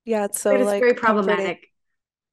[0.05, 1.69] yeah, it's so but it's like very problematic.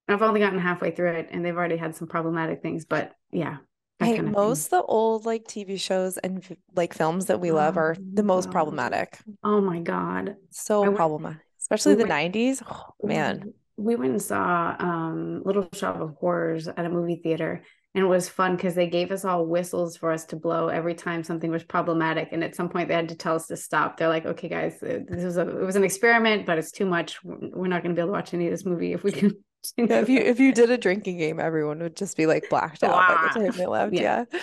[0.07, 3.57] I've only gotten halfway through it and they've already had some problematic things, but yeah.
[3.99, 6.44] Hey, most the old like TV shows and
[6.76, 8.52] like films that we love are the oh, most God.
[8.52, 9.20] problematic.
[9.44, 10.36] Oh my God.
[10.49, 12.62] So went- problematic, especially we the went- 90s.
[12.70, 13.53] Oh, man.
[13.77, 17.64] We went and saw um, Little Shop of Horrors at a movie theater.
[17.93, 20.95] And it was fun because they gave us all whistles for us to blow every
[20.95, 22.30] time something was problematic.
[22.34, 23.95] And at some point, they had to tell us to stop.
[23.95, 26.85] They're like, "Okay, guys, uh, this was a it was an experiment, but it's too
[26.85, 27.23] much.
[27.23, 29.31] We're not going to be able to watch any of this movie if we can."
[29.77, 32.84] Yeah, if you if you did a drinking game, everyone would just be like blacked
[32.84, 33.93] out by the time they left.
[33.93, 34.26] Yeah.
[34.31, 34.39] Yeah.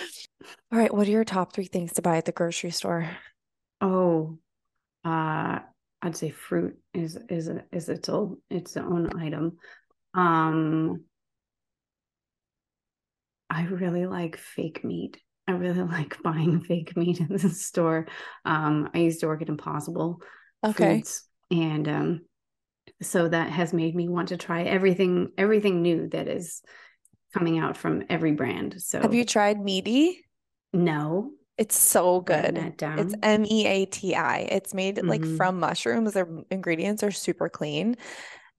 [0.71, 0.91] All right.
[0.93, 3.07] What are your top three things to buy at the grocery store?
[3.81, 4.39] Oh,
[5.05, 5.59] uh,
[6.03, 9.57] I'd say fruit is is is its own its own item.
[10.13, 11.05] Um,
[13.49, 15.17] I really like fake meat.
[15.47, 18.07] I really like buying fake meat in the store.
[18.45, 20.21] Um, I used to work at Impossible
[20.63, 20.97] Okay.
[20.97, 22.21] Foods, and um,
[23.01, 26.61] so that has made me want to try everything everything new that is
[27.33, 28.81] coming out from every brand.
[28.81, 30.19] So Have you tried meaty?
[30.73, 32.57] no, It's so good.
[32.81, 34.39] It's M E A T I.
[34.39, 35.37] It's made like Mhm.
[35.37, 36.13] from mushrooms.
[36.13, 37.95] Their ingredients are super clean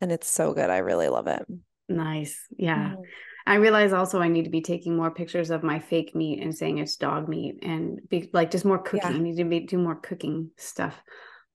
[0.00, 0.70] and it's so good.
[0.70, 1.44] I really love it.
[1.88, 2.46] nice.
[2.56, 2.94] Yeah.
[2.94, 3.02] Mhm.
[3.46, 6.56] I realize also I need to be taking more pictures of my fake meat and
[6.56, 9.10] saying it's dog meat and be like just more cooking.
[9.10, 9.16] Yeah.
[9.18, 10.94] I need to be do more cooking stuff.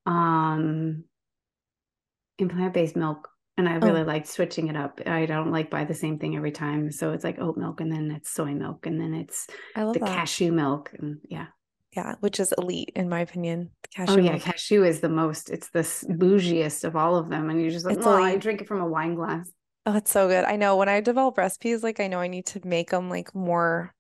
[0.06, 1.06] Um
[2.38, 3.28] and plant-based milk.
[3.60, 3.80] And I Oh.
[3.80, 5.02] really like switching it up.
[5.06, 6.92] I don't like buy the same thing every time.
[6.94, 9.96] So it's like oat milk and then it's soy milk and then it's I love
[9.96, 10.08] the that.
[10.08, 10.92] cashew milk.
[10.98, 11.48] And yeah.
[11.94, 13.72] Yeah, which is elite in my opinion.
[13.84, 14.44] The Oh cashew yeah, milk.
[14.44, 17.50] cashew is the most, it's the bougiest of all of them.
[17.50, 19.52] And you're just like, oh, I drink it from a wine glass.
[19.86, 20.46] Oh, it's so good.
[20.46, 23.36] I know when I develop recipes, like I know I need to make them like
[23.36, 23.94] more,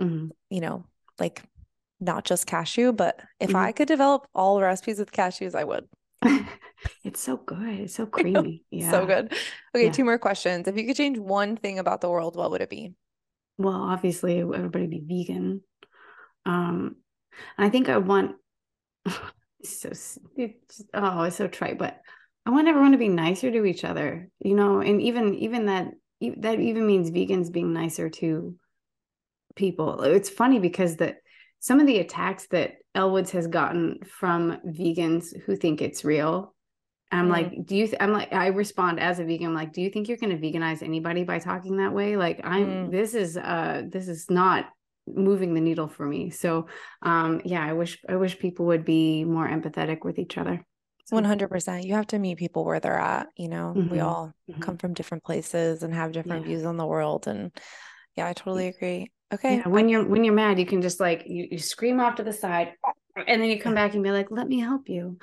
[0.00, 0.30] Mhm.
[0.48, 0.86] you know,
[1.18, 1.42] like
[2.00, 3.56] not just cashew, but if Mhm.
[3.56, 5.86] I could develop all recipes with cashews, I would.
[7.04, 7.80] it's so good.
[7.80, 8.64] It's so creamy.
[8.70, 8.90] Yeah.
[8.90, 9.32] So good.
[9.74, 9.92] Okay, Yeah.
[9.92, 10.68] two more questions.
[10.68, 12.94] If you could change one thing about the world, what would it be?
[13.58, 15.62] Well, obviously everybody be vegan.
[16.46, 16.96] Um,
[17.56, 18.36] I think I want
[19.64, 20.18] so it's
[20.94, 22.00] oh, it's so trite, but
[22.44, 25.92] I want everyone to be nicer to each other, you know, and even even that
[26.38, 28.56] that even means vegans being nicer to
[29.54, 30.02] people.
[30.02, 31.16] It's funny because the
[31.62, 36.54] some of the attacks that Elwoods has gotten from vegans who think it's real.
[37.12, 37.30] I'm Mm.
[37.30, 37.86] like, do you?
[37.86, 39.46] Th- I'm like, I respond as a vegan.
[39.46, 42.16] I'm like, do you think you're going to veganize anybody by talking that way?
[42.16, 42.66] Like, I'm.
[42.66, 42.90] Mm.
[42.90, 43.36] This is.
[43.36, 44.66] Uh, this is not
[45.06, 46.30] moving the needle for me.
[46.30, 46.66] So,
[47.02, 48.02] um, yeah, I wish.
[48.08, 50.64] I wish people would be more empathetic with each other.
[51.12, 51.84] 100%.
[51.84, 53.72] You have to meet people where they're at, you know.
[53.76, 54.60] We Mhm, all mhm.
[54.62, 56.48] come from different places and have different Yeah.
[56.48, 57.28] views on the world.
[57.28, 57.52] And
[58.16, 59.10] yeah, I totally agree.
[59.32, 59.56] Okay.
[59.56, 62.22] Yeah, when you're when you're mad, you can just like you, you scream off to
[62.22, 62.74] the side,
[63.16, 65.18] and then you come back and be like, "Let me help you."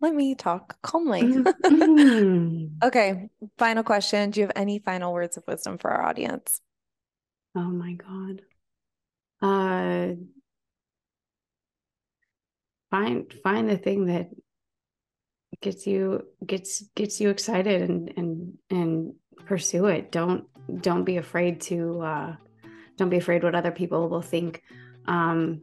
[0.00, 1.22] Let me talk calmly.
[1.22, 2.70] Mhm.
[2.84, 4.30] Okay, final question.
[4.30, 6.60] Do you have any final words of wisdom for our audience?
[7.54, 8.42] Oh my God.
[9.40, 10.14] Uh
[12.90, 14.28] find find the thing that
[15.60, 19.14] gets you gets gets you excited and and and
[19.46, 20.12] pursue it.
[20.12, 20.44] Don't
[20.82, 22.36] don't be afraid to uh
[22.96, 24.62] don't be afraid what other people will think.
[25.06, 25.62] Um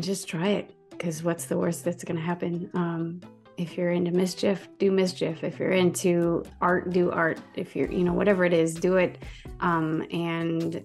[0.00, 2.70] just try it because what's the worst that's going to happen?
[2.74, 3.20] Um
[3.56, 5.44] if you're into mischief, do mischief.
[5.44, 7.40] If you're into art, do art.
[7.54, 9.18] If you're, you know, whatever it is, do it.
[9.60, 10.82] Um, and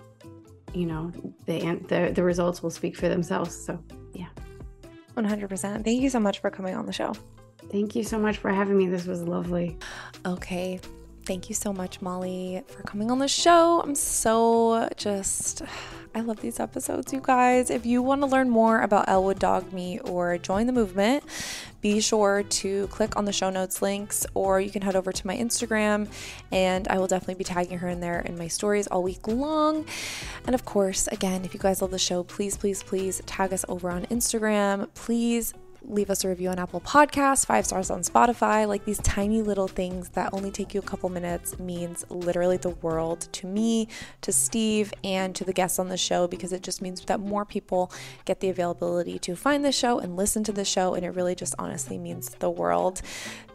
[0.74, 1.12] you know,
[1.46, 3.56] the the the results will speak for themselves.
[3.56, 3.82] So,
[4.14, 4.28] yeah.
[5.16, 5.84] 100%.
[5.84, 7.14] Thank you so much for coming on the show.
[7.72, 8.88] thank you so much for having me.
[8.88, 9.78] This was lovely.
[10.26, 10.80] Okay.
[11.28, 13.82] Thank you so much, Molly, for coming on the show.
[13.82, 15.62] I'm so just,
[16.16, 17.70] I love these episodes, you guys.
[17.70, 21.26] If you want to learn more about Elwood Dog Meat or join the movement,
[21.82, 25.28] be sure to click on the show notes links or you can head over to
[25.28, 26.08] my Instagram
[26.54, 29.86] and I will definitely be tagging her in there in my stories all week long.
[30.46, 33.66] And of course, again, if you guys love the show, please, please, please tag us
[33.68, 34.88] over on Instagram.
[34.94, 38.68] Please leave us a review on Apple Podcasts, five stars on Spotify.
[38.68, 42.70] Like these tiny little things that only take you a couple minutes means literally the
[42.70, 43.88] world to me,
[44.22, 47.46] to Steve, and to the guests on the show because it just means that more
[47.46, 47.92] people
[48.26, 50.94] get the availability to find the show and listen to the show.
[50.94, 53.02] And it really just honestly means the world.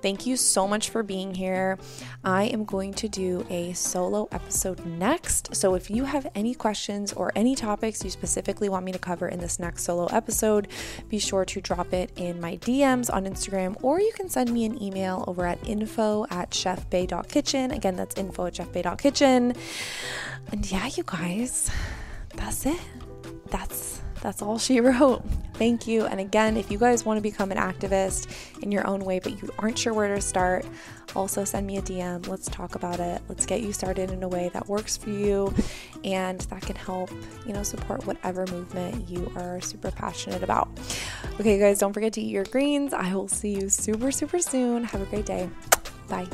[0.03, 1.79] Thank you so much for being here.
[2.25, 5.55] I am going to do a solo episode next.
[5.55, 9.29] So if you have any questions or any topics you specifically want me to cover
[9.29, 10.67] in this next solo episode,
[11.09, 14.65] be sure to drop it in my DMs on Instagram or you can send me
[14.65, 17.71] an email over at info at chefbae.kitchen.
[17.71, 19.55] Again, that's info at chefbae.kitchen.
[20.51, 21.71] And yeah, you guys,
[22.37, 22.81] that's it.
[23.51, 25.23] That's that's all she wrote.
[25.55, 26.07] Thank you.
[26.07, 28.29] And again, if you guys want to become an activist
[28.63, 30.65] in your own way, but you aren't sure where to start,
[31.15, 32.27] also send me a DM.
[32.27, 33.21] Let's talk about it.
[33.29, 35.53] Let's get you started in a way that works for you
[36.05, 37.11] and that can help,
[37.47, 40.69] you know, support whatever movement you are super passionate about.
[41.39, 42.95] Okay, guys, don't forget to eat your greens.
[42.95, 44.85] I will see you super, super soon.
[44.85, 45.51] Have a great day.
[46.09, 46.29] Bye.